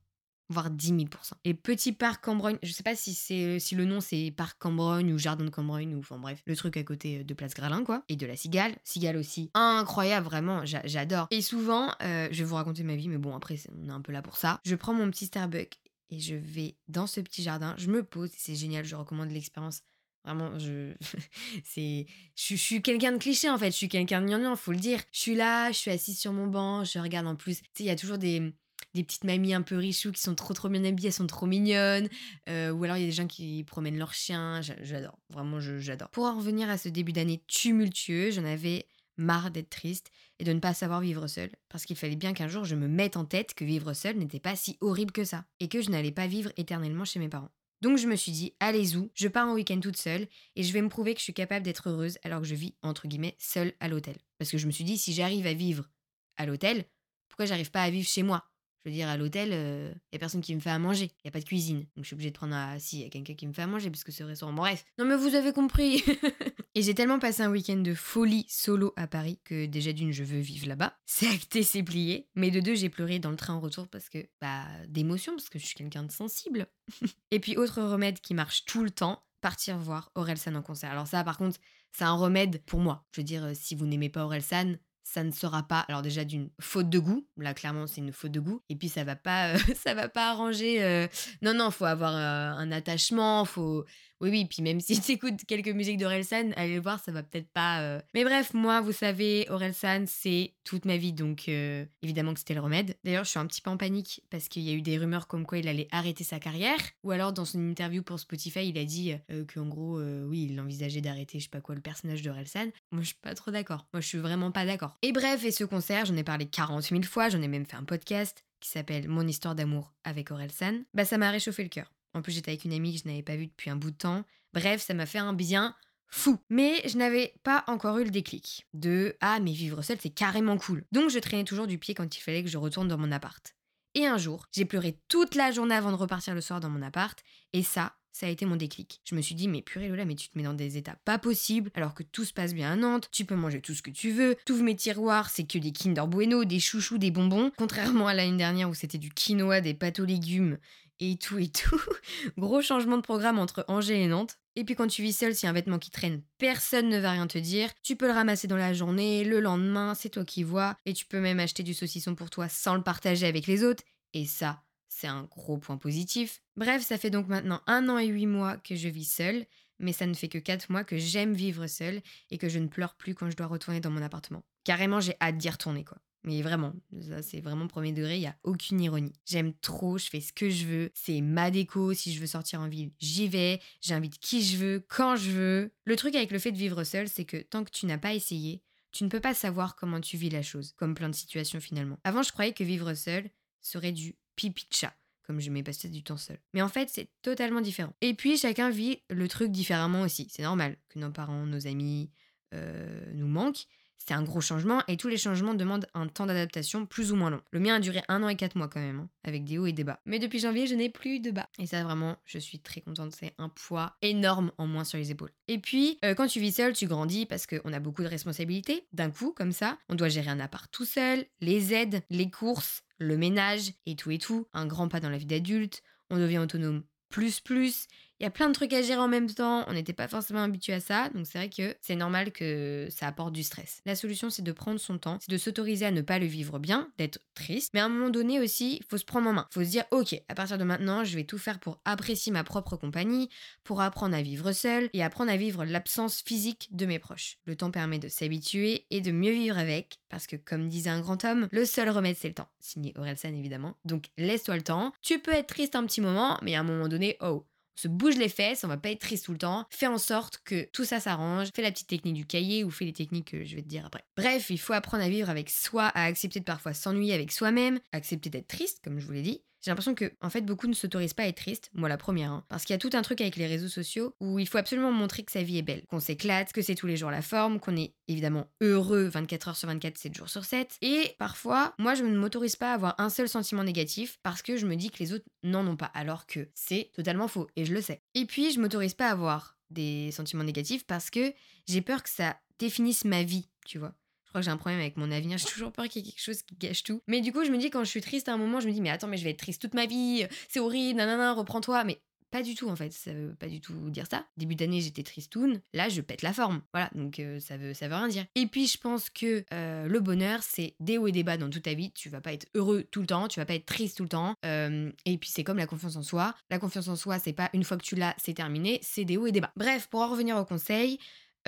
voire 0.49 0.71
10 0.71 0.89
000 0.89 1.01
Et 1.45 1.55
Petit 1.55 1.93
Parc 1.93 2.25
Cambrogne, 2.25 2.59
je 2.63 2.73
sais 2.73 2.83
pas 2.83 2.97
si 2.97 3.15
c'est 3.15 3.59
si 3.59 3.75
le 3.75 3.85
nom 3.85 4.01
c'est 4.01 4.33
Parc 4.37 4.59
Cambrogne 4.59 5.13
ou 5.13 5.19
Jardin 5.19 5.45
de 5.45 5.51
Cambrogne 5.51 5.95
ou 5.95 6.01
enfin 6.01 6.19
bref, 6.19 6.43
le 6.47 6.57
truc 6.57 6.77
à 6.77 6.85
côté 6.85 7.25
de 7.25 7.35
Place 7.35 7.55
Gralin 7.55 7.85
quoi. 7.85 8.03
Et 8.09 8.17
de 8.17 8.27
la 8.27 8.37
Cigale. 8.37 8.77
Cigale 8.85 9.17
aussi. 9.17 9.51
Incroyable, 9.55 10.27
vraiment, 10.27 10.63
j'adore. 10.65 11.27
Et 11.31 11.43
souvent, 11.43 11.91
euh, 12.03 12.29
je 12.31 12.39
vais 12.39 12.45
vous 12.45 12.55
raconter 12.55 12.83
ma 12.83 12.97
vie, 12.97 13.09
mais 13.09 13.19
bon, 13.19 13.35
après, 13.35 13.57
on 13.77 13.89
est 13.89 13.93
un 13.93 14.01
peu 14.01 14.13
là 14.13 14.23
pour 14.23 14.37
ça. 14.37 14.61
Je 14.65 14.75
prends 14.75 14.95
mon 14.95 15.11
petit 15.11 15.27
Starbucks 15.27 15.79
et 16.11 16.21
je 16.21 16.35
vais 16.35 16.77
dans 16.89 17.07
ce 17.07 17.21
petit 17.21 17.43
jardin, 17.43 17.75
je 17.77 17.91
me 17.91 18.03
pose, 18.03 18.31
c'est 18.37 18.55
génial, 18.55 18.85
je 18.85 18.97
recommande 18.97 19.31
l'expérience. 19.31 19.83
Vraiment, 20.25 20.59
je. 20.59 20.95
c'est. 21.65 22.07
Je, 22.37 22.55
suis 22.55 22.83
quelqu'un 22.83 23.13
de 23.13 23.19
cliché 23.19 23.49
en 23.49 23.59
fait, 23.59 23.71
je 23.71 23.77
suis 23.77 23.89
quelqu'un 23.89 24.21
de 24.21 24.27
gnangnan, 24.27 24.57
faut 24.57 24.73
le 24.73 24.79
dire. 24.79 25.01
Je 25.13 25.21
suis 25.21 25.35
là, 25.35 25.71
je 25.73 25.79
suis 25.79 25.91
assise 25.91 26.19
sur 26.19 26.33
mon 26.33 26.47
banc, 26.47 26.85
je 26.85 26.99
regarde 26.99 27.27
en 27.27 27.37
plus. 27.37 27.59
Tu 27.59 27.69
sais, 27.75 27.85
il 27.85 27.87
y 27.87 27.91
a 27.91 27.97
toujours 27.97 28.19
des 28.19 28.53
des 28.99 29.05
petites 29.05 29.25
mamies 29.25 29.55
un 29.55 29.63
peu 29.63 29.77
richoux 29.77 30.13
qui 30.13 30.21
sont 30.21 30.35
trop 30.35 30.55
trop 30.55 30.69
bien 30.69 30.85
habillées, 30.85 31.09
elles 31.09 31.13
sont 31.15 31.27
trop 31.27 31.47
mignonnes. 31.47 32.09
Euh, 32.49 32.71
ou 32.71 32.85
alors 32.85 32.97
il 32.97 33.01
y 33.01 33.05
a 33.05 33.07
des 33.07 33.13
gens 33.13 33.27
qui 33.27 33.65
promènent 33.65 33.99
leurs 33.99 34.15
chiens. 34.15 34.61
J'adore, 34.61 35.19
vraiment 35.31 35.61
j'adore. 35.61 36.11
Pour 36.11 36.25
en 36.25 36.37
revenir 36.37 36.69
à 36.69 36.79
ce 36.79 36.89
début 36.89 37.13
d'année 37.13 37.43
tumultueux, 37.47 38.31
j'en 38.31 38.45
avais 38.45 38.87
marre 39.17 39.51
d'être 39.51 39.71
triste 39.71 40.11
et 40.39 40.45
de 40.45 40.53
ne 40.53 40.61
pas 40.61 40.75
savoir 40.75 41.01
vivre 41.01 41.27
seule. 41.27 41.51
Parce 41.69 41.85
qu'il 41.85 41.97
fallait 41.97 42.17
bien 42.17 42.33
qu'un 42.33 42.49
jour 42.49 42.65
je 42.65 42.75
me 42.75 42.89
mette 42.89 43.17
en 43.17 43.25
tête 43.25 43.55
que 43.55 43.65
vivre 43.65 43.93
seule 43.93 44.17
n'était 44.17 44.41
pas 44.41 44.57
si 44.57 44.79
horrible 44.81 45.13
que 45.13 45.25
ça. 45.25 45.45
Et 45.61 45.69
que 45.69 45.81
je 45.81 45.91
n'allais 45.91 46.13
pas 46.13 46.27
vivre 46.27 46.51
éternellement 46.57 47.05
chez 47.05 47.19
mes 47.19 47.29
parents. 47.29 47.51
Donc 47.81 47.97
je 47.99 48.09
me 48.09 48.17
suis 48.17 48.33
dit, 48.33 48.55
allez 48.59 48.97
où 48.97 49.11
je 49.15 49.29
pars 49.29 49.47
en 49.47 49.55
week-end 49.55 49.79
toute 49.79 49.97
seule 49.97 50.27
et 50.57 50.65
je 50.65 50.73
vais 50.73 50.83
me 50.83 50.89
prouver 50.89 51.15
que 51.15 51.21
je 51.21 51.25
suis 51.25 51.35
capable 51.35 51.65
d'être 51.65 51.89
heureuse 51.89 52.19
alors 52.25 52.41
que 52.41 52.47
je 52.47 52.57
vis 52.57 52.75
entre 52.83 53.07
guillemets 53.07 53.37
seule 53.39 53.73
à 53.79 53.87
l'hôtel. 53.87 54.17
Parce 54.39 54.51
que 54.51 54.59
je 54.59 54.67
me 54.67 54.73
suis 54.73 54.85
dit, 54.85 54.99
si 54.99 55.13
j'arrive 55.13 55.47
à 55.47 55.55
vivre 55.55 55.89
à 56.37 56.47
l'hôtel, 56.47 56.85
pourquoi 57.29 57.47
j'arrive 57.47 57.71
pas 57.71 57.83
à 57.83 57.91
vivre 57.91 58.09
chez 58.09 58.25
moi? 58.25 58.45
Je 58.85 58.91
veux 58.91 58.95
dire, 58.95 59.09
à 59.09 59.17
l'hôtel, 59.17 59.49
il 59.49 59.55
euh, 59.55 59.93
a 60.15 60.19
personne 60.19 60.41
qui 60.41 60.55
me 60.55 60.61
fait 60.61 60.71
à 60.71 60.79
manger. 60.79 61.11
Il 61.23 61.27
y 61.27 61.29
a 61.29 61.31
pas 61.31 61.41
de 61.41 61.45
cuisine. 61.45 61.81
Donc 61.97 62.05
je 62.05 62.07
suis 62.07 62.15
obligée 62.15 62.31
de 62.31 62.37
prendre 62.37 62.55
à... 62.55 62.79
Si, 62.79 62.99
il 62.99 63.03
y 63.03 63.07
a 63.07 63.09
quelqu'un 63.09 63.35
qui 63.35 63.47
me 63.47 63.53
fait 63.53 63.63
à 63.63 63.67
manger 63.67 63.91
puisque 63.91 64.13
c'est 64.13 64.25
restaurant. 64.25 64.53
Bref. 64.53 64.85
Non 64.99 65.05
mais 65.05 65.17
vous 65.17 65.35
avez 65.35 65.53
compris. 65.53 66.03
et 66.75 66.83
j'ai 66.83 66.95
tellement 66.95 67.19
passé 67.19 67.43
un 67.43 67.51
week-end 67.51 67.77
de 67.77 67.95
folie 67.95 68.47
solo 68.49 68.93
à 68.97 69.07
Paris 69.07 69.41
que 69.45 69.67
déjà 69.67 69.93
d'une, 69.93 70.13
je 70.13 70.25
veux 70.25 70.39
vivre 70.39 70.69
là-bas. 70.69 70.97
C'est 71.07 71.29
acté, 71.29 71.63
c'est 71.63 71.83
plié. 71.83 72.29
Mais 72.37 72.51
de 72.51 72.61
deux, 72.61 72.75
j'ai 72.75 72.89
pleuré 72.89 73.19
dans 73.19 73.31
le 73.31 73.37
train 73.37 73.55
en 73.55 73.61
retour 73.61 73.89
parce 73.89 74.09
que, 74.09 74.19
bah, 74.41 74.65
d'émotion, 74.87 75.35
parce 75.35 75.49
que 75.49 75.59
je 75.59 75.67
suis 75.67 75.75
quelqu'un 75.75 76.05
de 76.05 76.13
sensible. 76.13 76.69
et 77.31 77.41
puis, 77.41 77.57
autre 77.57 77.83
remède 77.83 78.21
qui 78.21 78.35
marche 78.35 78.65
tout 78.67 78.85
le 78.85 78.91
temps, 78.91 79.23
partir 79.41 79.79
voir 79.79 80.13
Orelsan 80.15 80.55
en 80.55 80.63
concert. 80.63 80.91
Alors 80.91 81.07
ça, 81.07 81.25
par 81.25 81.39
contre, 81.39 81.59
c'est 81.93 82.05
un 82.05 82.15
remède 82.15 82.63
pour 82.65 82.81
moi. 82.81 83.05
Je 83.13 83.21
veux 83.21 83.25
dire, 83.25 83.45
euh, 83.45 83.53
si 83.55 83.75
vous 83.75 83.87
n'aimez 83.87 84.09
pas 84.09 84.25
Orelsan, 84.25 84.77
ça 85.09 85.25
ne 85.25 85.31
sera 85.31 85.63
pas 85.63 85.87
alors 85.89 86.03
déjà 86.03 86.23
d'une 86.23 86.51
faute 86.61 86.91
de 86.91 86.99
goût 86.99 87.27
là 87.39 87.55
clairement 87.55 87.87
c'est 87.87 88.03
une 88.03 88.13
faute 88.13 88.33
de 88.33 88.41
goût 88.41 88.61
et 88.69 88.77
puis 88.77 88.91
ça 88.91 89.05
va 89.05 89.17
pas 89.17 89.57
ça 89.75 89.95
va 89.95 90.07
pas 90.11 90.31
arranger 90.31 90.83
euh, 90.85 91.09
non 91.41 91.55
non 91.55 91.71
faut 91.71 91.87
avoir 91.87 92.15
euh, 92.15 92.61
un 92.61 92.71
attachement 92.73 93.47
faut 93.47 93.87
oui, 94.21 94.31
oui, 94.31 94.45
puis 94.47 94.63
même 94.63 94.81
si 94.83 95.01
tu 95.01 95.13
écoutes 95.13 95.45
quelques 95.47 95.69
musiques 95.69 95.99
d'Orelsan, 95.99 96.51
allez 96.57 96.75
le 96.75 96.81
voir, 96.81 97.01
ça 97.03 97.13
va 97.13 97.23
peut-être 97.23 97.51
pas. 97.51 97.81
euh. 97.83 98.01
Mais 98.15 98.25
bref, 98.25 98.53
moi, 98.55 98.81
vous 98.81 98.93
savez, 98.93 99.47
Orelsan, 99.49 100.05
c'est 100.07 100.55
toute 100.65 100.85
ma 100.85 100.97
vie, 100.97 101.13
donc 101.13 101.49
euh, 101.49 101.85
évidemment 102.03 102.33
que 102.35 102.41
c'était 102.41 102.55
le 102.55 102.61
remède. 102.61 102.97
D'ailleurs, 103.05 103.25
je 103.25 103.31
suis 103.31 103.39
un 103.39 103.47
petit 103.47 103.61
peu 103.61 103.71
en 103.71 103.77
panique 103.77 104.23
parce 104.31 104.49
qu'il 104.49 104.63
y 104.63 104.71
a 104.71 104.73
eu 104.75 104.83
des 104.83 104.99
rumeurs 104.99 105.27
comme 105.29 105.47
quoi 105.47 105.59
il 105.59 105.69
allait 105.69 105.89
arrêter 105.93 106.25
sa 106.25 106.39
carrière. 106.39 106.79
Ou 107.05 107.11
alors, 107.11 107.33
dans 107.33 107.45
son 107.45 107.61
interview 107.69 108.03
pour 108.03 108.19
Spotify, 108.21 108.69
il 108.69 108.79
a 108.79 108.85
dit 108.85 109.15
euh, 109.31 109.45
qu'en 109.53 109.67
gros, 109.67 109.99
euh, 109.99 110.25
oui, 110.27 110.49
il 110.51 110.61
envisageait 110.61 111.01
d'arrêter, 111.01 111.39
je 111.39 111.45
sais 111.45 111.51
pas 111.51 111.61
quoi, 111.61 111.75
le 111.75 111.81
personnage 111.81 112.23
d'Orelsan. 112.23 112.67
Moi, 112.93 113.03
je 113.03 113.09
suis 113.09 113.17
pas 113.21 113.35
trop 113.35 113.51
d'accord. 113.51 113.87
Moi, 113.93 114.01
je 114.01 114.07
suis 114.09 114.19
vraiment 114.19 114.51
pas 114.51 114.67
d'accord. 114.67 114.97
Et 115.03 115.13
bref, 115.13 115.45
et 115.45 115.51
ce 115.53 115.65
concert, 115.65 116.05
j'en 116.07 116.17
ai 116.17 116.25
parlé 116.25 116.47
40 116.47 116.83
000 116.83 117.03
fois, 117.03 117.29
j'en 117.29 117.43
ai 117.43 117.49
même 117.49 117.67
fait 117.67 117.77
un 117.77 117.85
podcast 117.85 118.45
qui 118.61 118.69
s'appelle 118.71 119.09
Mon 119.09 119.27
histoire 119.27 119.55
d'amour 119.55 119.93
avec 120.05 120.31
Orelsan. 120.31 120.83
Bah, 120.95 121.05
ça 121.05 121.19
m'a 121.19 121.31
réchauffé 121.31 121.63
le 121.63 121.69
cœur. 121.69 121.93
En 122.15 122.23
plus, 122.23 122.33
j'étais 122.33 122.51
avec 122.51 122.65
une 122.65 122.73
amie 122.73 122.95
que 122.95 123.03
je 123.03 123.09
n'avais 123.09 123.23
pas 123.23 123.37
vue 123.37 123.47
depuis 123.47 123.71
un 123.71 123.77
bout 123.77 123.91
de 123.91 123.97
temps. 123.97 124.25
Bref, 124.53 124.83
ça 124.83 124.95
m'a 124.95 125.07
fait 125.07 125.19
un 125.19 125.33
bien 125.33 125.75
fou. 126.09 126.39
Mais 126.49 126.81
je 126.89 126.97
n'avais 126.97 127.35
pas 127.43 127.65
encore 127.67 127.99
eu 127.99 128.05
le 128.05 128.11
déclic 128.11 128.67
de 128.73 129.17
Ah, 129.21 129.41
mais 129.41 129.53
vivre 129.53 129.83
seul, 129.83 129.99
c'est 130.01 130.11
carrément 130.11 130.57
cool. 130.57 130.85
Donc 130.93 131.11
je 131.11 131.19
traînais 131.19 131.45
toujours 131.45 131.67
du 131.67 131.79
pied 131.79 131.95
quand 131.95 132.17
il 132.17 132.21
fallait 132.21 132.43
que 132.43 132.51
je 132.51 132.59
retourne 132.59 132.89
dans 132.89 132.99
mon 132.99 133.13
appart. 133.13 133.55
Et 133.95 134.07
un 134.07 134.19
jour, 134.19 134.47
j'ai 134.53 134.65
pleuré 134.65 134.99
toute 135.09 135.35
la 135.35 135.51
journée 135.51 135.75
avant 135.75 135.91
de 135.91 135.97
repartir 135.97 136.35
le 136.35 136.41
soir 136.41 136.61
dans 136.61 136.71
mon 136.71 136.83
appart. 136.83 137.19
Et 137.53 137.63
ça, 137.63 137.95
ça 138.13 138.27
a 138.27 138.29
été 138.29 138.47
mon 138.47 138.57
déclic. 138.57 139.01
Je 139.05 139.15
me 139.15 139.23
suis 139.23 139.35
dit, 139.35 139.49
mais 139.49 139.63
purée 139.63 139.89
Lola, 139.89 140.05
mais 140.05 140.15
tu 140.15 140.29
te 140.29 140.37
mets 140.37 140.45
dans 140.45 140.55
des 140.55 140.77
états 140.77 140.97
pas 141.05 141.19
possibles, 141.19 141.71
alors 141.75 141.95
que 141.95 142.03
tout 142.03 142.25
se 142.25 142.33
passe 142.33 142.53
bien 142.53 142.73
à 142.73 142.77
Nantes, 142.77 143.09
tu 143.13 143.25
peux 143.25 143.37
manger 143.37 143.61
tout 143.61 143.75
ce 143.75 143.83
que 143.83 143.91
tu 143.91 144.11
veux, 144.11 144.37
t'ouvres 144.45 144.65
mes 144.65 144.77
tiroirs, 144.77 145.31
c'est 145.31 145.47
que 145.47 145.59
des 145.59 145.73
Kinder 145.73 146.07
Bueno, 146.07 146.45
des 146.45 146.61
chouchous, 146.61 146.99
des 146.99 147.11
bonbons, 147.11 147.53
contrairement 147.57 148.09
à 148.09 148.15
l'année 148.15 148.37
dernière 148.37 148.69
où 148.69 148.75
c'était 148.75 148.99
du 148.99 149.11
quinoa, 149.11 149.61
des 149.61 149.75
pâtes 149.75 150.01
aux 150.01 150.05
légumes 150.05 150.59
et 151.01 151.17
tout 151.17 151.39
et 151.39 151.49
tout. 151.49 151.81
Gros 152.39 152.63
changement 152.63 152.97
de 152.97 153.03
programme 153.03 153.39
entre 153.39 153.65
Angers 153.69 154.03
et 154.03 154.07
Nantes. 154.07 154.39
Et 154.57 154.65
puis 154.65 154.75
quand 154.75 154.89
tu 154.89 155.03
vis 155.03 155.13
seul, 155.13 155.35
a 155.43 155.49
un 155.49 155.53
vêtement 155.53 155.79
qui 155.79 155.91
traîne, 155.91 156.23
personne 156.39 156.89
ne 156.89 156.99
va 156.99 157.13
rien 157.13 157.27
te 157.27 157.39
dire. 157.39 157.71
Tu 157.83 157.95
peux 157.95 158.07
le 158.07 158.13
ramasser 158.13 158.49
dans 158.49 158.57
la 158.57 158.73
journée, 158.73 159.25
le 159.25 159.41
lendemain, 159.41 159.95
c'est 159.95 160.09
toi 160.09 160.25
qui 160.25 160.43
vois. 160.43 160.77
Et 160.85 160.93
tu 160.93 161.07
peux 161.07 161.21
même 161.21 161.41
acheter 161.41 161.63
du 161.63 161.75
saucisson 161.75 162.15
pour 162.15 162.31
toi 162.31 162.49
sans 162.49 162.75
le 162.75 162.83
partager 162.83 163.27
avec 163.27 163.47
les 163.47 163.63
autres. 163.63 163.85
Et 164.15 164.27
ça, 164.27 164.63
c'est 164.89 165.07
un 165.07 165.25
gros 165.25 165.59
point 165.59 165.77
positif. 165.77 166.43
Bref, 166.57 166.83
ça 166.85 166.99
fait 166.99 167.11
donc 167.11 167.29
maintenant 167.29 167.61
un 167.67 167.89
an 167.89 167.99
et 167.99 168.07
huit 168.07 168.27
mois 168.27 168.57
que 168.57 168.75
je 168.75 168.89
vis 168.89 169.09
seule. 169.09 169.47
Mais 169.81 169.93
ça 169.93 170.07
ne 170.07 170.15
fait 170.15 170.29
que 170.29 170.39
quatre 170.39 170.71
mois 170.71 170.83
que 170.83 170.99
j'aime 170.99 171.35
vivre 171.35 171.69
seule 171.69 172.03
et 172.31 172.39
que 172.39 172.49
je 172.49 172.59
ne 172.59 172.67
pleure 172.67 172.97
plus 172.97 173.15
quand 173.15 173.31
je 173.31 173.37
dois 173.37 173.47
retourner 173.47 173.79
dans 173.79 173.91
mon 173.91 174.03
appartement. 174.03 174.43
Carrément, 174.65 174.99
j'ai 174.99 175.15
hâte 175.21 175.39
d'y 175.39 175.49
retourner, 175.49 175.85
quoi. 175.85 175.99
Mais 176.25 176.43
vraiment, 176.43 176.75
ça 177.01 177.23
c'est 177.23 177.41
vraiment 177.41 177.69
premier 177.69 177.93
degré, 177.93 178.17
il 178.17 178.23
y 178.23 178.27
a 178.27 178.37
aucune 178.43 178.81
ironie. 178.81 179.13
J'aime 179.25 179.55
trop, 179.55 179.99
je 179.99 180.09
fais 180.09 180.21
ce 180.21 180.33
que 180.33 180.51
je 180.51 180.67
veux, 180.67 180.91
c'est 180.95 181.21
ma 181.21 181.51
déco, 181.51 181.95
si 181.95 182.13
je 182.13 182.21
veux 182.21 182.27
sortir 182.27 182.61
en 182.61 182.69
ville, 182.69 182.91
j'y 182.99 183.29
vais, 183.29 183.61
j'invite 183.81 184.19
qui 184.19 184.43
je 184.43 184.57
veux, 184.57 184.85
quand 184.89 185.17
je 185.17 185.31
veux. 185.31 185.73
Le 185.85 185.97
truc 185.97 186.15
avec 186.15 186.31
le 186.31 186.39
fait 186.39 186.53
de 186.53 186.59
vivre 186.59 186.83
seul, 186.85 187.09
c'est 187.09 187.25
que 187.25 187.37
tant 187.37 187.65
que 187.65 187.71
tu 187.71 187.87
n'as 187.87 187.99
pas 187.99 188.15
essayé, 188.15 188.63
tu 188.91 189.05
ne 189.05 189.09
peux 189.09 189.21
pas 189.21 189.35
savoir 189.35 189.77
comment 189.77 190.01
tu 190.01 190.17
vis 190.17 190.31
la 190.31 190.43
chose, 190.43 190.75
comme 190.77 190.95
plein 190.95 191.09
de 191.09 191.15
situations 191.15 191.61
finalement. 191.61 191.99
Avant, 192.05 192.23
je 192.23 192.33
croyais 192.33 192.53
que 192.53 192.65
vivre 192.65 192.95
seul 192.95 193.31
serait 193.61 193.93
du 193.93 194.17
pipi 194.35 194.67
de 194.69 194.75
chat 194.75 194.95
comme 195.29 195.41
je 195.41 195.51
passé 195.61 195.91
du 195.91 196.03
temps 196.03 196.17
seul. 196.17 196.39
Mais 196.55 196.63
en 196.63 196.69
fait, 196.69 196.89
c'est 196.89 197.11
totalement 197.21 197.61
différent. 197.61 197.93
Et 198.01 198.15
puis, 198.15 198.39
chacun 198.39 198.71
vit 198.71 199.03
le 199.11 199.29
truc 199.29 199.53
différemment 199.53 200.01
aussi. 200.01 200.27
C'est 200.31 200.43
normal 200.43 200.79
que 200.89 200.99
nos 200.99 201.11
parents, 201.11 201.45
nos 201.45 201.67
amis 201.67 202.11
euh, 202.55 203.13
nous 203.13 203.29
manquent. 203.29 203.67
C'est 203.99 204.15
un 204.15 204.23
gros 204.23 204.41
changement 204.41 204.83
et 204.89 204.97
tous 204.97 205.09
les 205.09 205.17
changements 205.17 205.55
demandent 205.55 205.87
un 205.95 206.07
temps 206.07 206.27
d'adaptation 206.27 206.87
plus 206.87 207.13
ou 207.13 207.17
moins 207.17 207.31
long. 207.31 207.43
Le 207.51 207.61
mien 207.61 207.75
a 207.75 207.81
duré 207.81 208.03
un 208.09 208.23
an 208.23 208.29
et 208.29 208.37
quatre 208.37 208.57
mois 208.57 208.69
quand 208.69 208.81
même, 208.81 209.01
hein, 209.01 209.09
avec 209.25 209.45
des 209.45 209.59
hauts 209.59 209.67
et 209.67 209.73
des 209.73 209.85
bas. 209.85 210.01
Mais 210.07 210.19
depuis 210.19 210.39
janvier, 210.39 210.67
je 210.67 210.75
n'ai 210.75 210.89
plus 210.89 211.21
de 211.21 211.31
bas. 211.31 211.49
Et 211.59 211.67
ça, 211.67 211.83
vraiment, 211.83 212.17
je 212.25 212.39
suis 212.39 212.59
très 212.59 212.81
contente. 212.81 213.15
C'est 213.19 213.35
un 213.39 213.49
poids 213.49 213.97
énorme 214.01 214.53
en 214.57 214.67
moins 214.67 214.85
sur 214.85 214.99
les 214.99 215.11
épaules. 215.11 215.33
Et 215.49 215.59
puis, 215.59 215.99
euh, 216.05 216.15
quand 216.15 216.27
tu 216.27 216.41
vis 216.41 216.53
seul, 216.53 216.73
tu 216.73 216.87
grandis 216.87 217.27
parce 217.27 217.47
qu'on 217.47 217.73
a 217.73 217.81
beaucoup 217.81 218.03
de 218.03 218.09
responsabilités. 218.09 218.87
D'un 218.93 219.11
coup, 219.11 219.33
comme 219.33 219.53
ça, 219.53 219.79
on 219.89 219.95
doit 219.95 220.09
gérer 220.09 220.31
un 220.31 220.41
appart 220.41 220.71
tout 220.71 220.87
seul, 220.87 221.27
les 221.41 221.75
aides, 221.75 222.03
les 222.09 222.31
courses, 222.31 222.85
le 222.99 223.17
ménage 223.17 223.73
et 223.87 223.97
tout 223.97 224.11
et 224.11 224.19
tout. 224.19 224.47
Un 224.53 224.67
grand 224.67 224.89
pas 224.89 225.01
dans 225.01 225.11
la 225.11 225.19
vie 225.19 225.27
d'adulte. 225.27 225.83
On 226.11 226.17
devient 226.17 226.39
autonome 226.39 226.83
plus 227.09 227.41
plus. 227.41 227.87
Il 228.21 228.25
y 228.25 228.27
a 228.27 228.31
plein 228.31 228.49
de 228.49 228.53
trucs 228.53 228.73
à 228.73 228.83
gérer 228.83 228.99
en 228.99 229.07
même 229.07 229.31
temps, 229.31 229.65
on 229.69 229.75
n'était 229.75 229.93
pas 229.93 230.09
forcément 230.09 230.43
habitué 230.43 230.73
à 230.73 230.81
ça, 230.81 231.09
donc 231.11 231.25
c'est 231.25 231.39
vrai 231.39 231.49
que 231.49 231.77
c'est 231.81 231.95
normal 231.95 232.33
que 232.33 232.89
ça 232.91 233.07
apporte 233.07 233.33
du 233.33 233.45
stress. 233.45 233.81
La 233.87 233.95
solution, 233.95 234.29
c'est 234.29 234.43
de 234.43 234.51
prendre 234.51 234.81
son 234.81 234.99
temps, 234.99 235.19
c'est 235.21 235.31
de 235.31 235.39
s'autoriser 235.39 235.87
à 235.87 235.93
ne 235.93 236.01
pas 236.01 236.19
le 236.19 236.27
vivre 236.27 236.59
bien, 236.59 236.91
d'être 236.99 237.21
triste, 237.35 237.71
mais 237.75 237.81
à 237.81 237.85
un 237.85 237.89
moment 237.89 238.11
donné 238.11 238.41
aussi, 238.41 238.79
il 238.81 238.85
faut 238.89 238.97
se 238.97 239.05
prendre 239.05 239.29
en 239.29 239.35
main. 239.35 239.47
Il 239.53 239.55
faut 239.55 239.65
se 239.65 239.71
dire, 239.71 239.85
ok, 239.93 240.21
à 240.29 240.35
partir 240.35 240.59
de 240.59 240.65
maintenant, 240.65 241.05
je 241.05 241.15
vais 241.15 241.23
tout 241.23 241.39
faire 241.39 241.61
pour 241.61 241.81
apprécier 241.85 242.33
ma 242.33 242.43
propre 242.43 242.77
compagnie, 242.77 243.29
pour 243.63 243.81
apprendre 243.81 244.17
à 244.17 244.23
vivre 244.23 244.51
seul 244.51 244.91
et 244.95 245.05
apprendre 245.05 245.31
à 245.31 245.37
vivre 245.37 245.65
l'absence 245.65 246.21
physique 246.23 246.69
de 246.73 246.87
mes 246.87 246.99
proches. 246.99 247.37
Le 247.45 247.55
temps 247.55 247.71
permet 247.71 248.01
de 248.01 248.09
s'habituer 248.09 248.85
et 248.91 249.01
de 249.01 249.13
mieux 249.13 249.31
vivre 249.31 249.59
avec, 249.59 250.01
parce 250.09 250.27
que 250.27 250.35
comme 250.35 250.69
disait 250.69 250.91
un 250.91 251.01
grand 251.01 251.25
homme, 251.25 251.47
le 251.53 251.65
seul 251.65 251.89
remède 251.89 252.17
c'est 252.19 252.29
le 252.29 252.35
temps. 252.35 252.49
Signé 252.59 252.93
Orelsan 252.97 253.33
évidemment. 253.35 253.77
Donc 253.85 254.07
laisse-toi 254.17 254.57
le 254.57 254.63
temps. 254.63 254.93
Tu 255.03 255.21
peux 255.21 255.33
être 255.33 255.47
triste 255.47 255.77
un 255.77 255.87
petit 255.87 256.01
moment, 256.01 256.37
mais 256.43 256.57
à 256.57 256.61
un 256.61 256.65
moment 256.65 256.89
donné, 256.89 257.17
oh, 257.21 257.47
se 257.79 257.87
bouge 257.87 258.17
les 258.17 258.29
fesses, 258.29 258.65
on 258.65 258.69
va 258.69 258.77
pas 258.77 258.91
être 258.91 259.01
triste 259.01 259.27
tout 259.27 259.33
le 259.33 259.39
temps. 259.39 259.65
Fais 259.71 259.87
en 259.87 259.99
sorte 259.99 260.41
que 260.45 260.69
tout 260.73 260.85
ça 260.85 260.99
s'arrange. 260.99 261.49
Fais 261.55 261.63
la 261.63 261.71
petite 261.71 261.87
technique 261.87 262.15
du 262.15 262.27
cahier 262.27 262.65
ou 262.65 262.71
fais 262.71 262.85
les 262.85 262.93
techniques 262.93 263.31
que 263.31 263.45
je 263.45 263.55
vais 263.55 263.63
te 263.63 263.69
dire 263.69 263.87
après. 263.87 264.03
Bref, 264.17 264.51
il 264.51 264.59
faut 264.59 264.73
apprendre 264.73 265.05
à 265.05 265.09
vivre 265.09 265.31
avec 265.31 265.49
soi, 265.49 265.85
à 265.85 266.05
accepter 266.05 266.41
de 266.41 266.45
parfois 266.45 266.75
s'ennuyer 266.75 267.15
avec 267.15 267.31
soi-même, 267.31 267.79
accepter 267.93 268.31
d'être 268.31 268.49
triste, 268.49 268.81
comme 268.83 268.99
je 268.99 269.07
vous 269.07 269.13
l'ai 269.13 269.23
dit. 269.23 269.43
J'ai 269.69 269.73
l'impression 269.73 269.95
que, 269.95 270.11
en 270.23 270.31
fait, 270.31 270.41
beaucoup 270.41 270.67
ne 270.67 270.73
s'autorisent 270.73 271.13
pas 271.13 271.25
à 271.25 271.27
être 271.27 271.37
tristes, 271.37 271.71
moi 271.75 271.91
la 271.91 271.99
première, 271.99 272.33
hein, 272.33 272.45
parce 272.49 272.65
qu'il 272.65 272.73
y 272.73 272.75
a 272.75 272.79
tout 272.79 272.89
un 272.95 273.03
truc 273.03 273.21
avec 273.21 273.37
les 273.37 273.47
réseaux 273.47 273.69
sociaux 273.69 274.15
où 274.19 274.39
il 274.39 274.49
faut 274.49 274.57
absolument 274.57 274.91
montrer 274.91 275.25
que 275.25 275.31
sa 275.31 275.43
vie 275.43 275.59
est 275.59 275.63
belle, 275.63 275.85
qu'on 275.91 276.01
s'éclate, 276.01 276.55
que 276.55 276.63
c'est 276.63 276.75
tous 276.75 276.87
les 276.87 276.97
jours 276.97 277.11
la 277.11 277.21
forme, 277.21 277.61
qu'on 277.61 277.77
est 277.77 277.93
évidemment 278.07 278.47
heureux 278.63 279.09
24 279.09 279.49
heures 279.49 279.57
sur 279.59 279.69
24, 279.69 279.99
7 279.99 280.15
jours 280.15 280.31
sur 280.31 280.47
7. 280.47 280.79
Et 280.81 281.15
parfois, 281.19 281.75
moi, 281.79 281.95
je 281.95 282.03
ne 282.03 282.17
m'autorise 282.17 282.57
pas 282.57 282.71
à 282.71 282.75
avoir 282.77 282.95
un 282.97 283.11
seul 283.11 283.29
sentiment 283.29 283.63
négatif 283.63 284.19
parce 284.23 284.41
que 284.41 284.57
je 284.57 284.65
me 284.65 284.75
dis 284.75 284.89
que 284.89 285.01
les 285.01 285.13
autres 285.13 285.27
n'en 285.43 285.67
ont 285.67 285.77
pas, 285.77 285.91
alors 285.93 286.25
que 286.25 286.49
c'est 286.55 286.91
totalement 286.95 287.29
faux, 287.29 287.47
et 287.55 287.67
je 287.67 287.75
le 287.75 287.83
sais. 287.83 288.01
Et 288.15 288.25
puis, 288.25 288.51
je 288.53 288.61
m'autorise 288.61 288.95
pas 288.95 289.09
à 289.09 289.13
avoir 289.13 289.59
des 289.69 290.13
sentiments 290.13 290.45
négatifs 290.45 290.87
parce 290.87 291.11
que 291.11 291.35
j'ai 291.67 291.83
peur 291.83 292.03
que 292.03 292.09
ça 292.09 292.39
définisse 292.59 293.05
ma 293.05 293.23
vie, 293.23 293.51
tu 293.67 293.79
vois. 293.79 293.95
Je 294.29 294.33
crois 294.33 294.43
que 294.43 294.45
j'ai 294.45 294.51
un 294.51 294.59
problème 294.59 294.81
avec 294.81 294.99
mon 294.99 295.11
avenir. 295.11 295.39
J'ai 295.39 295.47
toujours 295.47 295.73
peur 295.73 295.89
qu'il 295.89 296.05
y 296.05 296.09
ait 296.09 296.13
quelque 296.13 296.23
chose 296.23 296.43
qui 296.43 296.55
gâche 296.55 296.83
tout. 296.83 297.01
Mais 297.07 297.23
du 297.23 297.33
coup, 297.33 297.47
je 297.47 297.51
me 297.51 297.57
dis, 297.57 297.71
quand 297.71 297.83
je 297.83 297.89
suis 297.89 298.03
triste 298.03 298.29
à 298.29 298.35
un 298.35 298.37
moment, 298.37 298.61
je 298.61 298.69
me 298.69 298.73
dis, 298.73 298.83
mais 298.83 298.91
attends, 298.91 299.09
mais 299.09 299.17
je 299.17 299.25
vais 299.25 299.31
être 299.31 299.39
triste 299.39 299.63
toute 299.63 299.73
ma 299.73 299.87
vie. 299.87 300.27
C'est 300.51 300.61
horrible, 300.61 300.99
nanana, 300.99 301.33
reprends-toi. 301.33 301.83
Mais 301.85 301.99
pas 302.31 302.43
du 302.43 302.55
tout, 302.55 302.69
en 302.69 302.77
fait. 302.77 302.93
Ça 302.93 303.15
veut 303.15 303.35
pas 303.35 303.47
du 303.47 303.63
tout 303.63 303.73
dire 303.89 304.05
ça. 304.11 304.27
Début 304.37 304.55
d'année, 304.55 304.83
j'étais 304.83 305.03
tristoun. 305.03 305.63
Là, 305.73 305.89
je 305.89 306.03
pète 306.03 306.21
la 306.21 306.35
forme. 306.35 306.61
Voilà, 306.75 306.91
donc 306.95 307.21
euh, 307.21 307.41
ça, 307.41 307.57
veut, 307.57 307.73
ça 307.73 307.89
veut 307.89 307.95
rien 307.95 308.09
dire. 308.09 308.27
Et 308.35 308.47
puis, 308.47 308.67
je 308.67 308.77
pense 308.77 309.09
que 309.09 309.47
euh, 309.55 309.87
le 309.87 310.01
bonheur, 310.01 310.43
c'est 310.43 310.75
des 310.79 310.99
hauts 310.99 311.07
et 311.07 311.13
des 311.13 311.23
bas 311.23 311.39
dans 311.39 311.49
toute 311.49 311.63
ta 311.63 311.73
vie. 311.73 311.91
Tu 311.93 312.11
vas 312.11 312.21
pas 312.21 312.35
être 312.35 312.47
heureux 312.55 312.83
tout 312.91 313.01
le 313.01 313.07
temps. 313.07 313.29
Tu 313.29 313.41
vas 313.41 313.47
pas 313.47 313.55
être 313.55 313.65
triste 313.65 313.97
tout 313.97 314.03
le 314.03 314.11
temps. 314.11 314.35
Euh, 314.45 314.93
et 315.07 315.17
puis, 315.17 315.31
c'est 315.33 315.43
comme 315.43 315.57
la 315.57 315.67
confiance 315.67 315.97
en 315.97 316.03
soi. 316.03 316.35
La 316.51 316.59
confiance 316.59 316.89
en 316.89 316.97
soi, 316.97 317.19
c'est 317.19 317.33
pas 317.33 317.49
une 317.55 317.65
fois 317.65 317.79
que 317.79 317.85
tu 317.85 317.95
l'as, 317.95 318.15
c'est 318.19 318.35
terminé. 318.35 318.79
C'est 318.83 319.07
des 319.07 319.17
hauts 319.17 319.27
et 319.27 319.33
des 319.33 319.41
bas. 319.41 319.53
Bref, 319.57 319.87
pour 319.87 320.01
en 320.01 320.11
revenir 320.11 320.37
au 320.37 320.45
conseil, 320.45 320.99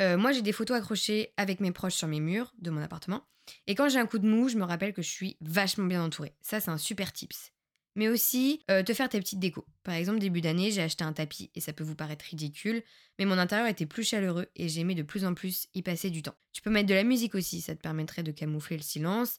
euh, 0.01 0.17
moi, 0.17 0.33
j'ai 0.33 0.43
des 0.43 0.53
photos 0.53 0.79
accrochées 0.79 1.33
avec 1.37 1.61
mes 1.61 1.73
proches 1.73 1.95
sur 1.95 2.09
mes 2.09 2.21
murs 2.21 2.53
de 2.59 2.71
mon 2.71 2.81
appartement. 2.81 3.27
Et 3.67 3.75
quand 3.75 3.89
j'ai 3.89 3.99
un 3.99 4.07
coup 4.07 4.19
de 4.19 4.29
mou, 4.29 4.49
je 4.49 4.57
me 4.57 4.65
rappelle 4.65 4.93
que 4.93 5.03
je 5.03 5.11
suis 5.11 5.37
vachement 5.41 5.85
bien 5.85 6.03
entourée. 6.03 6.35
Ça, 6.41 6.61
c'est 6.61 6.71
un 6.71 6.79
super 6.79 7.13
tips. 7.13 7.53
Mais 7.97 8.09
aussi, 8.09 8.63
euh, 8.71 8.83
te 8.85 8.95
faire 8.95 9.09
tes 9.09 9.19
petites 9.19 9.41
décos. 9.41 9.67
Par 9.83 9.95
exemple, 9.95 10.21
début 10.21 10.41
d'année, 10.41 10.71
j'ai 10.71 10.83
acheté 10.83 11.03
un 11.03 11.13
tapis 11.13 11.51
et 11.55 11.61
ça 11.61 11.73
peut 11.73 11.83
vous 11.83 11.97
paraître 11.97 12.25
ridicule, 12.25 12.83
mais 13.19 13.25
mon 13.25 13.37
intérieur 13.37 13.67
était 13.67 13.87
plus 13.87 14.05
chaleureux 14.05 14.47
et 14.55 14.69
j'aimais 14.69 14.95
de 14.95 15.03
plus 15.03 15.25
en 15.25 15.35
plus 15.35 15.67
y 15.75 15.83
passer 15.83 16.09
du 16.09 16.23
temps. 16.23 16.37
Tu 16.53 16.63
peux 16.63 16.71
mettre 16.71 16.89
de 16.89 16.95
la 16.95 17.03
musique 17.03 17.35
aussi, 17.35 17.61
ça 17.61 17.75
te 17.75 17.81
permettrait 17.81 18.23
de 18.23 18.31
camoufler 18.31 18.77
le 18.77 18.83
silence, 18.83 19.39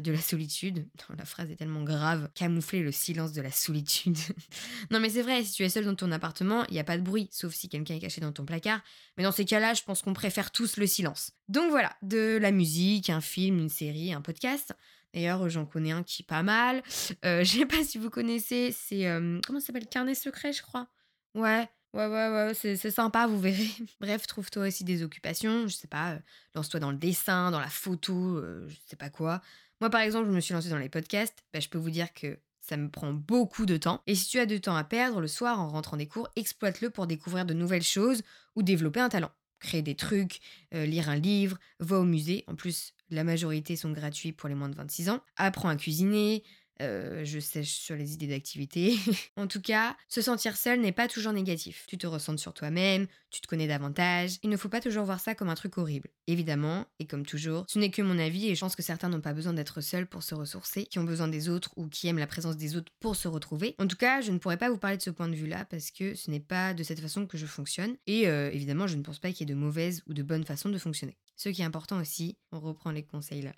de 0.00 0.12
la 0.12 0.20
solitude. 0.20 0.86
La 1.18 1.24
phrase 1.24 1.50
est 1.50 1.56
tellement 1.56 1.82
grave. 1.82 2.28
Camoufler 2.34 2.80
le 2.82 2.92
silence 2.92 3.32
de 3.32 3.42
la 3.42 3.50
solitude. 3.50 4.16
non, 4.90 5.00
mais 5.00 5.08
c'est 5.10 5.22
vrai, 5.22 5.42
si 5.42 5.52
tu 5.52 5.64
es 5.64 5.68
seul 5.68 5.84
dans 5.84 5.94
ton 5.94 6.12
appartement, 6.12 6.64
il 6.68 6.74
n'y 6.74 6.78
a 6.80 6.84
pas 6.84 6.96
de 6.98 7.02
bruit, 7.02 7.28
sauf 7.32 7.52
si 7.54 7.68
quelqu'un 7.68 7.94
est 7.94 8.00
caché 8.00 8.20
dans 8.20 8.32
ton 8.32 8.44
placard. 8.44 8.80
Mais 9.16 9.24
dans 9.24 9.32
ces 9.32 9.44
cas-là, 9.44 9.74
je 9.74 9.82
pense 9.82 10.02
qu'on 10.02 10.12
préfère 10.12 10.50
tous 10.50 10.76
le 10.76 10.86
silence. 10.86 11.32
Donc 11.48 11.70
voilà, 11.70 11.96
de 12.02 12.38
la 12.40 12.52
musique, 12.52 13.10
un 13.10 13.20
film, 13.20 13.58
une 13.58 13.68
série, 13.68 14.12
un 14.12 14.20
podcast. 14.20 14.74
D'ailleurs, 15.12 15.48
j'en 15.48 15.66
connais 15.66 15.90
un 15.90 16.02
qui 16.04 16.22
est 16.22 16.26
pas 16.26 16.42
mal. 16.44 16.82
Euh, 17.24 17.42
je 17.44 17.58
sais 17.58 17.66
pas 17.66 17.82
si 17.82 17.98
vous 17.98 18.10
connaissez, 18.10 18.72
c'est. 18.72 19.06
euh, 19.08 19.40
comment 19.46 19.58
ça 19.60 19.66
s'appelle? 19.68 19.86
Carnet 19.88 20.14
secret, 20.14 20.52
je 20.52 20.62
crois. 20.62 20.86
Ouais. 21.34 21.68
Ouais, 21.92 22.06
ouais, 22.06 22.28
ouais, 22.28 22.52
c'est 22.54 22.76
c'est 22.76 22.92
sympa, 22.92 23.26
vous 23.26 23.40
verrez. 23.40 23.68
Bref, 24.00 24.24
trouve-toi 24.28 24.68
aussi 24.68 24.84
des 24.84 25.02
occupations, 25.02 25.66
je 25.66 25.74
sais 25.74 25.88
pas, 25.88 26.12
euh, 26.12 26.18
lance-toi 26.54 26.78
dans 26.78 26.92
le 26.92 26.96
dessin, 26.96 27.50
dans 27.50 27.58
la 27.58 27.68
photo, 27.68 28.36
euh, 28.36 28.68
je 28.68 28.76
sais 28.86 28.94
pas 28.94 29.10
quoi. 29.10 29.42
Moi, 29.80 29.90
par 29.90 30.00
exemple, 30.02 30.26
je 30.28 30.32
me 30.34 30.40
suis 30.40 30.54
lancée 30.54 30.68
dans 30.68 30.78
les 30.78 30.88
podcasts, 30.88 31.44
bah, 31.52 31.60
je 31.60 31.68
peux 31.68 31.78
vous 31.78 31.90
dire 31.90 32.12
que 32.12 32.38
ça 32.60 32.76
me 32.76 32.90
prend 32.90 33.12
beaucoup 33.12 33.66
de 33.66 33.76
temps. 33.76 34.02
Et 34.06 34.14
si 34.14 34.28
tu 34.28 34.38
as 34.38 34.46
du 34.46 34.60
temps 34.60 34.76
à 34.76 34.84
perdre 34.84 35.20
le 35.20 35.28
soir 35.28 35.60
en 35.60 35.68
rentrant 35.68 35.96
des 35.96 36.06
cours, 36.06 36.28
exploite-le 36.36 36.90
pour 36.90 37.06
découvrir 37.06 37.46
de 37.46 37.54
nouvelles 37.54 37.82
choses 37.82 38.22
ou 38.54 38.62
développer 38.62 39.00
un 39.00 39.08
talent. 39.08 39.30
créer 39.58 39.82
des 39.82 39.94
trucs, 39.94 40.40
euh, 40.74 40.86
lire 40.86 41.10
un 41.10 41.16
livre, 41.16 41.58
va 41.80 41.98
au 41.98 42.04
musée. 42.04 42.44
En 42.46 42.54
plus, 42.54 42.94
la 43.10 43.24
majorité 43.24 43.76
sont 43.76 43.92
gratuits 43.92 44.32
pour 44.32 44.48
les 44.48 44.54
moins 44.54 44.70
de 44.70 44.74
26 44.74 45.10
ans. 45.10 45.20
Apprends 45.36 45.68
à 45.68 45.76
cuisiner, 45.76 46.42
euh, 46.80 47.24
je 47.24 47.38
sèche 47.38 47.72
sur 47.72 47.96
les 47.96 48.14
idées 48.14 48.26
d'activité. 48.26 48.96
en 49.36 49.46
tout 49.46 49.60
cas, 49.60 49.96
se 50.08 50.20
sentir 50.20 50.56
seul 50.56 50.80
n'est 50.80 50.92
pas 50.92 51.08
toujours 51.08 51.32
négatif. 51.32 51.84
Tu 51.86 51.98
te 51.98 52.06
ressens 52.06 52.38
sur 52.38 52.54
toi-même, 52.54 53.06
tu 53.30 53.40
te 53.40 53.46
connais 53.46 53.66
davantage. 53.66 54.38
Il 54.42 54.50
ne 54.50 54.56
faut 54.56 54.68
pas 54.68 54.80
toujours 54.80 55.04
voir 55.04 55.20
ça 55.20 55.34
comme 55.34 55.48
un 55.48 55.54
truc 55.54 55.78
horrible. 55.78 56.08
Évidemment, 56.26 56.86
et 56.98 57.06
comme 57.06 57.26
toujours, 57.26 57.64
ce 57.68 57.78
n'est 57.78 57.90
que 57.90 58.02
mon 58.02 58.18
avis 58.18 58.48
et 58.48 58.54
je 58.54 58.60
pense 58.60 58.76
que 58.76 58.82
certains 58.82 59.08
n'ont 59.08 59.20
pas 59.20 59.32
besoin 59.32 59.52
d'être 59.52 59.80
seuls 59.80 60.06
pour 60.06 60.22
se 60.22 60.34
ressourcer, 60.34 60.86
qui 60.86 60.98
ont 60.98 61.04
besoin 61.04 61.28
des 61.28 61.48
autres 61.48 61.70
ou 61.76 61.88
qui 61.88 62.08
aiment 62.08 62.18
la 62.18 62.26
présence 62.26 62.56
des 62.56 62.76
autres 62.76 62.92
pour 63.00 63.16
se 63.16 63.28
retrouver. 63.28 63.74
En 63.78 63.86
tout 63.86 63.96
cas, 63.96 64.20
je 64.20 64.32
ne 64.32 64.38
pourrais 64.38 64.56
pas 64.56 64.70
vous 64.70 64.78
parler 64.78 64.96
de 64.96 65.02
ce 65.02 65.10
point 65.10 65.28
de 65.28 65.36
vue-là 65.36 65.64
parce 65.64 65.90
que 65.90 66.14
ce 66.14 66.30
n'est 66.30 66.40
pas 66.40 66.74
de 66.74 66.82
cette 66.82 67.00
façon 67.00 67.26
que 67.26 67.38
je 67.38 67.46
fonctionne. 67.46 67.96
Et 68.06 68.28
euh, 68.28 68.50
évidemment, 68.52 68.86
je 68.86 68.96
ne 68.96 69.02
pense 69.02 69.18
pas 69.18 69.30
qu'il 69.32 69.48
y 69.48 69.50
ait 69.50 69.54
de 69.54 69.58
mauvaises 69.58 70.02
ou 70.06 70.14
de 70.14 70.22
bonnes 70.22 70.44
façons 70.44 70.68
de 70.68 70.78
fonctionner. 70.78 71.16
Ce 71.40 71.48
qui 71.48 71.62
est 71.62 71.64
important 71.64 71.98
aussi, 71.98 72.36
on 72.52 72.60
reprend 72.60 72.90
les 72.90 73.02
conseils 73.02 73.40
là, 73.40 73.54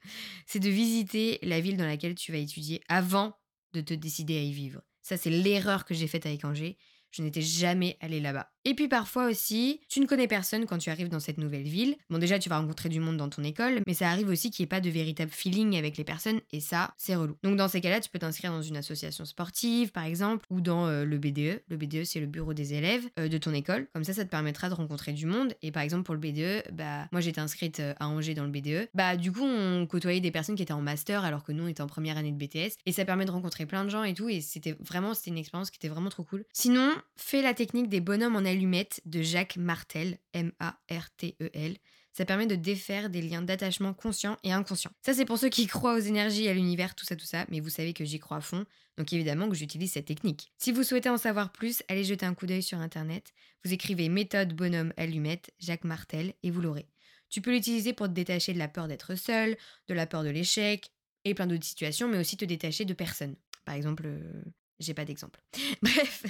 c'est 0.47 0.61
de 0.61 0.71
visiter 0.71 1.41
la 1.43 1.59
ville 1.59 1.77
dans 1.77 1.85
laquelle 1.85 2.15
tu 2.15 2.31
vas 2.31 2.39
étudier 2.39 2.81
avant 2.89 3.37
de 3.73 3.81
te 3.81 3.93
décider 3.93 4.39
à 4.39 4.43
y 4.43 4.53
vivre. 4.53 4.83
Ça, 5.03 5.17
c'est 5.17 5.31
l'erreur 5.31 5.85
que 5.85 5.93
j'ai 5.93 6.07
faite 6.07 6.25
avec 6.25 6.45
Angers. 6.45 6.79
Je 7.11 7.23
n'étais 7.23 7.43
jamais 7.43 7.97
allée 7.99 8.21
là-bas. 8.21 8.52
Et 8.65 8.75
puis 8.75 8.89
parfois 8.89 9.29
aussi, 9.29 9.81
tu 9.89 10.01
ne 10.01 10.07
connais 10.07 10.29
personne 10.29 10.67
quand 10.67 10.79
tu 10.79 10.91
arrives 10.91 11.09
dans 11.09 11.21
cette 11.21 11.39
nouvelle 11.39 11.65
ville. 11.65 11.97
Bon 12.11 12.19
déjà, 12.19 12.39
tu 12.39 12.49
vas 12.49 12.59
rencontrer 12.59 12.89
du 12.89 13.01
monde 13.01 13.17
dans 13.17 13.29
ton 13.29 13.43
école, 13.43 13.81
mais 13.87 13.95
ça 13.95 14.09
arrive 14.11 14.29
aussi 14.29 14.51
qu'il 14.51 14.63
n'y 14.63 14.67
ait 14.67 14.69
pas 14.69 14.81
de 14.81 14.91
véritable 14.91 15.31
feeling 15.31 15.77
avec 15.77 15.97
les 15.97 16.05
personnes, 16.05 16.41
et 16.53 16.61
ça, 16.61 16.95
c'est 16.97 17.15
relou. 17.15 17.37
Donc 17.43 17.57
dans 17.57 17.69
ces 17.69 17.81
cas-là, 17.81 18.01
tu 18.01 18.09
peux 18.11 18.19
t'inscrire 18.19 18.53
dans 18.53 18.63
une 18.63 18.77
association 18.77 19.25
sportive, 19.25 19.91
par 19.91 20.05
exemple, 20.05 20.47
ou 20.51 20.61
dans 20.61 20.87
euh, 20.87 21.05
le 21.05 21.19
BDE. 21.19 21.63
Le 21.69 21.77
BDE, 21.77 22.05
c'est 22.05 22.21
le 22.21 22.27
bureau 22.27 22.55
des 22.55 22.75
élèves 22.75 23.05
euh, 23.19 23.29
de 23.29 23.39
ton 23.39 23.53
école. 23.53 23.89
Comme 23.93 24.05
ça, 24.05 24.13
ça 24.13 24.25
te 24.25 24.31
permettra 24.31 24.69
de 24.69 24.75
rencontrer 24.75 25.13
du 25.13 25.27
monde. 25.27 25.55
Et 25.63 25.73
par 25.73 25.83
exemple, 25.83 26.05
pour 26.05 26.15
le 26.15 26.21
BDE, 26.21 26.73
bah 26.73 27.09
moi 27.13 27.21
j'étais 27.21 27.41
inscrite 27.41 27.81
euh, 27.81 27.95
à 27.99 28.09
Angers 28.09 28.35
dans 28.35 28.45
le 28.45 28.51
BDE. 28.51 28.89
Bah 28.95 29.17
du 29.17 29.33
coup, 29.33 29.45
on 29.45 29.87
côtoyait 29.87 30.21
des 30.21 30.31
personnes 30.31 30.55
qui 30.55 30.63
étaient 30.63 30.73
en 30.73 30.83
master 30.83 31.25
alors 31.25 31.43
que 31.43 31.53
nous 31.53 31.65
on 31.65 31.69
était 31.69 31.83
en 31.83 31.87
première 31.87 32.17
année 32.17 32.33
de 32.33 32.37
BTS, 32.37 32.77
et 32.87 32.93
ça 32.93 33.05
permet 33.05 33.25
de 33.25 33.31
rencontrer 33.31 33.67
plein 33.67 33.85
de 33.85 33.91
gens 33.91 34.05
et 34.05 34.15
tout. 34.15 34.29
Et 34.29 34.41
c'était 34.41 34.77
vraiment, 34.81 35.15
c'était 35.15 35.31
une 35.31 35.39
expérience 35.39 35.71
qui 35.71 35.79
était 35.79 35.89
vraiment 35.89 36.11
trop 36.11 36.23
cool. 36.23 36.45
Sinon, 36.53 36.93
fais 37.17 37.43
la 37.43 37.55
technique 37.55 37.89
des 37.89 38.01
bonhommes 38.01 38.37
en 38.37 38.45
allumettes 38.53 39.01
de 39.05 39.23
Jacques 39.23 39.57
Martel, 39.57 40.19
M-A-R-T-E-L. 40.35 41.77
Ça 42.13 42.27
permet 42.27 42.47
de 42.47 42.55
défaire 42.55 43.09
des 43.09 43.23
liens 43.23 43.41
d'attachement 43.41 43.95
conscients 43.95 44.37
et 44.45 44.53
inconscients. 44.53 44.93
Ça, 45.01 45.15
c'est 45.15 45.25
pour 45.25 45.39
ceux 45.39 45.49
qui 45.49 45.67
croient 45.67 45.95
aux 45.95 46.01
énergies, 46.01 46.47
à 46.49 46.55
l'univers, 46.55 46.95
tout 46.95 47.07
ça, 47.07 47.17
tout 47.17 47.25
ça, 47.25 47.47
mais 47.49 47.61
vous 47.61 47.71
savez 47.71 47.95
que 47.95 48.05
j'y 48.05 48.19
crois 48.19 48.37
à 48.37 48.41
fond, 48.43 48.67
donc 48.99 49.13
évidemment 49.15 49.49
que 49.49 49.55
j'utilise 49.55 49.93
cette 49.93 50.05
technique. 50.05 50.53
Si 50.59 50.73
vous 50.73 50.83
souhaitez 50.83 51.09
en 51.09 51.17
savoir 51.17 51.53
plus, 51.53 51.83
allez 51.89 52.05
jeter 52.05 52.27
un 52.27 52.35
coup 52.35 52.47
d'œil 52.47 52.63
sur 52.63 52.79
internet. 52.79 53.33
Vous 53.65 53.73
écrivez 53.73 54.11
méthode 54.11 54.53
bonhomme 54.53 54.93
allumette, 54.99 55.53
Jacques 55.59 55.85
Martel, 55.85 56.35
et 56.43 56.51
vous 56.51 56.61
l'aurez. 56.61 56.87
Tu 57.31 57.41
peux 57.41 57.51
l'utiliser 57.51 57.95
pour 57.95 58.09
te 58.09 58.13
détacher 58.13 58.53
de 58.53 58.59
la 58.59 58.69
peur 58.69 58.89
d'être 58.89 59.15
seul, 59.15 59.57
de 59.89 59.95
la 59.95 60.07
peur 60.07 60.23
de 60.23 60.29
l'échec, 60.29 60.91
et 61.25 61.33
plein 61.33 61.47
d'autres 61.47 61.65
situations, 61.65 62.09
mais 62.09 62.19
aussi 62.19 62.37
te 62.37 62.45
détacher 62.45 62.85
de 62.85 62.93
personnes. 62.93 63.37
Par 63.65 63.75
exemple, 63.75 64.05
euh, 64.07 64.43
j'ai 64.83 64.95
pas 64.95 65.05
d'exemple. 65.05 65.41
Bref, 65.83 66.25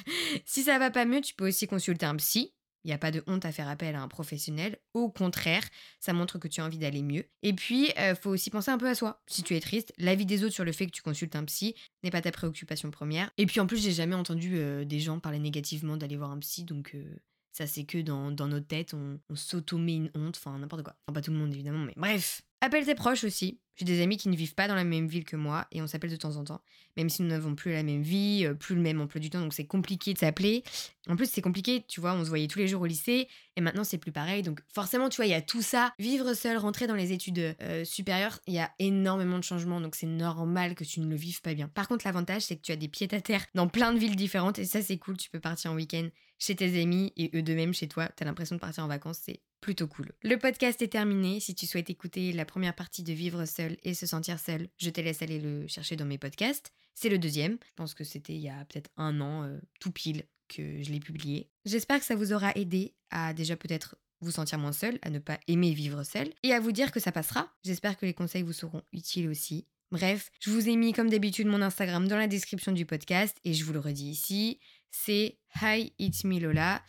si 0.44 0.62
ça 0.62 0.78
va 0.78 0.90
pas 0.90 1.04
mieux, 1.04 1.20
tu 1.20 1.34
peux 1.34 1.48
aussi 1.48 1.66
consulter 1.66 2.06
un 2.06 2.16
psy. 2.16 2.52
Il 2.84 2.88
n'y 2.88 2.94
a 2.94 2.98
pas 2.98 3.12
de 3.12 3.22
honte 3.28 3.44
à 3.44 3.52
faire 3.52 3.68
appel 3.68 3.94
à 3.94 4.02
un 4.02 4.08
professionnel. 4.08 4.78
Au 4.92 5.08
contraire, 5.08 5.62
ça 6.00 6.12
montre 6.12 6.38
que 6.38 6.48
tu 6.48 6.60
as 6.60 6.64
envie 6.64 6.78
d'aller 6.78 7.02
mieux. 7.02 7.28
Et 7.42 7.52
puis, 7.52 7.92
euh, 7.98 8.16
faut 8.16 8.30
aussi 8.30 8.50
penser 8.50 8.72
un 8.72 8.78
peu 8.78 8.88
à 8.88 8.94
soi. 8.94 9.22
Si 9.28 9.44
tu 9.44 9.54
es 9.54 9.60
triste, 9.60 9.92
l'avis 9.98 10.26
des 10.26 10.42
autres 10.42 10.54
sur 10.54 10.64
le 10.64 10.72
fait 10.72 10.86
que 10.86 10.90
tu 10.90 11.02
consultes 11.02 11.36
un 11.36 11.44
psy 11.44 11.76
n'est 12.02 12.10
pas 12.10 12.20
ta 12.20 12.32
préoccupation 12.32 12.90
première. 12.90 13.30
Et 13.38 13.46
puis 13.46 13.60
en 13.60 13.66
plus, 13.66 13.80
j'ai 13.80 13.92
jamais 13.92 14.16
entendu 14.16 14.56
euh, 14.56 14.84
des 14.84 14.98
gens 14.98 15.20
parler 15.20 15.38
négativement 15.38 15.96
d'aller 15.96 16.16
voir 16.16 16.32
un 16.32 16.38
psy, 16.40 16.64
donc 16.64 16.92
euh, 16.94 17.04
ça 17.52 17.66
c'est 17.66 17.84
que 17.84 17.98
dans, 17.98 18.30
dans, 18.30 18.48
nos 18.48 18.60
têtes, 18.60 18.94
on, 18.94 19.20
on 19.28 19.36
s'auto-met 19.36 19.94
une 19.94 20.10
honte, 20.14 20.36
enfin 20.36 20.58
n'importe 20.58 20.82
quoi. 20.82 20.96
Enfin 21.06 21.14
pas 21.14 21.20
tout 21.20 21.30
le 21.30 21.38
monde 21.38 21.52
évidemment, 21.52 21.84
mais 21.84 21.94
bref. 21.96 22.42
Appelle 22.60 22.84
tes 22.84 22.94
proches 22.94 23.24
aussi. 23.24 23.58
J'ai 23.76 23.84
des 23.84 24.02
amis 24.02 24.18
qui 24.18 24.28
ne 24.28 24.36
vivent 24.36 24.54
pas 24.54 24.68
dans 24.68 24.74
la 24.74 24.84
même 24.84 25.08
ville 25.08 25.24
que 25.24 25.34
moi 25.34 25.66
et 25.72 25.80
on 25.80 25.86
s'appelle 25.86 26.10
de 26.10 26.16
temps 26.16 26.36
en 26.36 26.44
temps, 26.44 26.60
même 26.96 27.08
si 27.08 27.22
nous 27.22 27.28
n'avons 27.28 27.54
plus 27.54 27.72
la 27.72 27.82
même 27.82 28.02
vie, 28.02 28.44
euh, 28.44 28.54
plus 28.54 28.74
le 28.74 28.82
même 28.82 29.00
emploi 29.00 29.18
du 29.18 29.30
temps, 29.30 29.40
donc 29.40 29.54
c'est 29.54 29.66
compliqué 29.66 30.12
de 30.12 30.18
s'appeler. 30.18 30.62
En 31.08 31.16
plus, 31.16 31.28
c'est 31.28 31.40
compliqué, 31.40 31.84
tu 31.88 32.00
vois, 32.00 32.14
on 32.14 32.22
se 32.22 32.28
voyait 32.28 32.48
tous 32.48 32.58
les 32.58 32.68
jours 32.68 32.82
au 32.82 32.86
lycée 32.86 33.28
et 33.56 33.60
maintenant 33.60 33.82
c'est 33.82 33.98
plus 33.98 34.12
pareil. 34.12 34.42
Donc 34.42 34.60
forcément, 34.68 35.08
tu 35.08 35.16
vois, 35.16 35.26
il 35.26 35.30
y 35.30 35.34
a 35.34 35.42
tout 35.42 35.62
ça. 35.62 35.92
Vivre 35.98 36.34
seul, 36.34 36.58
rentrer 36.58 36.86
dans 36.86 36.94
les 36.94 37.12
études 37.12 37.56
euh, 37.62 37.84
supérieures, 37.84 38.38
il 38.46 38.54
y 38.54 38.60
a 38.60 38.70
énormément 38.78 39.38
de 39.38 39.44
changements, 39.44 39.80
donc 39.80 39.94
c'est 39.94 40.06
normal 40.06 40.74
que 40.74 40.84
tu 40.84 41.00
ne 41.00 41.08
le 41.08 41.16
vives 41.16 41.40
pas 41.40 41.54
bien. 41.54 41.68
Par 41.68 41.88
contre, 41.88 42.06
l'avantage, 42.06 42.42
c'est 42.42 42.56
que 42.56 42.62
tu 42.62 42.72
as 42.72 42.76
des 42.76 42.88
pieds 42.88 43.12
à 43.12 43.20
terre 43.20 43.46
dans 43.54 43.68
plein 43.68 43.92
de 43.92 43.98
villes 43.98 44.16
différentes 44.16 44.58
et 44.58 44.66
ça, 44.66 44.82
c'est 44.82 44.98
cool. 44.98 45.16
Tu 45.16 45.30
peux 45.30 45.40
partir 45.40 45.72
en 45.72 45.74
week-end 45.74 46.08
chez 46.42 46.56
tes 46.56 46.82
amis 46.82 47.12
et 47.16 47.30
eux 47.34 47.42
de 47.42 47.54
même 47.54 47.72
chez 47.72 47.86
toi. 47.86 48.08
T'as 48.16 48.24
l'impression 48.24 48.56
de 48.56 48.60
partir 48.60 48.82
en 48.82 48.88
vacances, 48.88 49.20
c'est 49.22 49.40
plutôt 49.60 49.86
cool. 49.86 50.10
Le 50.22 50.36
podcast 50.36 50.82
est 50.82 50.88
terminé. 50.88 51.38
Si 51.38 51.54
tu 51.54 51.66
souhaites 51.66 51.88
écouter 51.88 52.32
la 52.32 52.44
première 52.44 52.74
partie 52.74 53.04
de 53.04 53.12
Vivre 53.12 53.44
seul 53.44 53.76
et 53.84 53.94
se 53.94 54.06
sentir 54.06 54.40
seul, 54.40 54.68
je 54.76 54.90
te 54.90 55.00
laisse 55.00 55.22
aller 55.22 55.38
le 55.38 55.68
chercher 55.68 55.94
dans 55.94 56.04
mes 56.04 56.18
podcasts. 56.18 56.72
C'est 56.94 57.08
le 57.08 57.18
deuxième. 57.18 57.58
Je 57.68 57.74
pense 57.76 57.94
que 57.94 58.02
c'était 58.02 58.34
il 58.34 58.40
y 58.40 58.48
a 58.48 58.64
peut-être 58.64 58.90
un 58.96 59.20
an, 59.20 59.44
euh, 59.44 59.60
tout 59.78 59.92
pile, 59.92 60.24
que 60.48 60.82
je 60.82 60.90
l'ai 60.90 60.98
publié. 60.98 61.48
J'espère 61.64 62.00
que 62.00 62.04
ça 62.04 62.16
vous 62.16 62.32
aura 62.32 62.50
aidé 62.56 62.96
à 63.10 63.34
déjà 63.34 63.56
peut-être 63.56 63.96
vous 64.20 64.32
sentir 64.32 64.58
moins 64.58 64.72
seul, 64.72 64.98
à 65.02 65.10
ne 65.10 65.20
pas 65.20 65.38
aimer 65.46 65.72
vivre 65.72 66.02
seul, 66.02 66.32
et 66.42 66.52
à 66.52 66.58
vous 66.58 66.72
dire 66.72 66.90
que 66.90 67.00
ça 67.00 67.12
passera. 67.12 67.52
J'espère 67.64 67.96
que 67.96 68.04
les 68.06 68.14
conseils 68.14 68.42
vous 68.42 68.52
seront 68.52 68.82
utiles 68.92 69.28
aussi. 69.28 69.66
Bref, 69.92 70.30
je 70.40 70.50
vous 70.50 70.68
ai 70.68 70.76
mis 70.76 70.92
comme 70.92 71.10
d'habitude 71.10 71.46
mon 71.46 71.60
Instagram 71.60 72.08
dans 72.08 72.16
la 72.16 72.26
description 72.26 72.72
du 72.72 72.86
podcast, 72.86 73.36
et 73.44 73.52
je 73.52 73.64
vous 73.64 73.74
le 73.74 73.78
redis 73.78 74.10
ici, 74.10 74.58
c'est 74.92 75.38
Hi 75.60 75.92
It's 75.98 76.22
Me 76.24 76.38
Lola. 76.38 76.82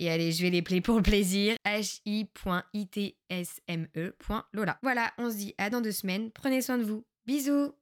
Et 0.00 0.10
allez, 0.10 0.32
je 0.32 0.42
vais 0.42 0.50
les 0.50 0.62
plaire 0.62 0.82
pour 0.82 0.96
le 0.96 1.02
plaisir. 1.02 1.54
hi.itsme.lola. 2.06 2.78
Voilà, 4.82 5.12
on 5.18 5.30
se 5.30 5.36
dit 5.36 5.54
à 5.58 5.70
dans 5.70 5.80
deux 5.80 5.92
semaines. 5.92 6.30
Prenez 6.32 6.62
soin 6.62 6.78
de 6.78 6.84
vous. 6.84 7.04
Bisous 7.26 7.74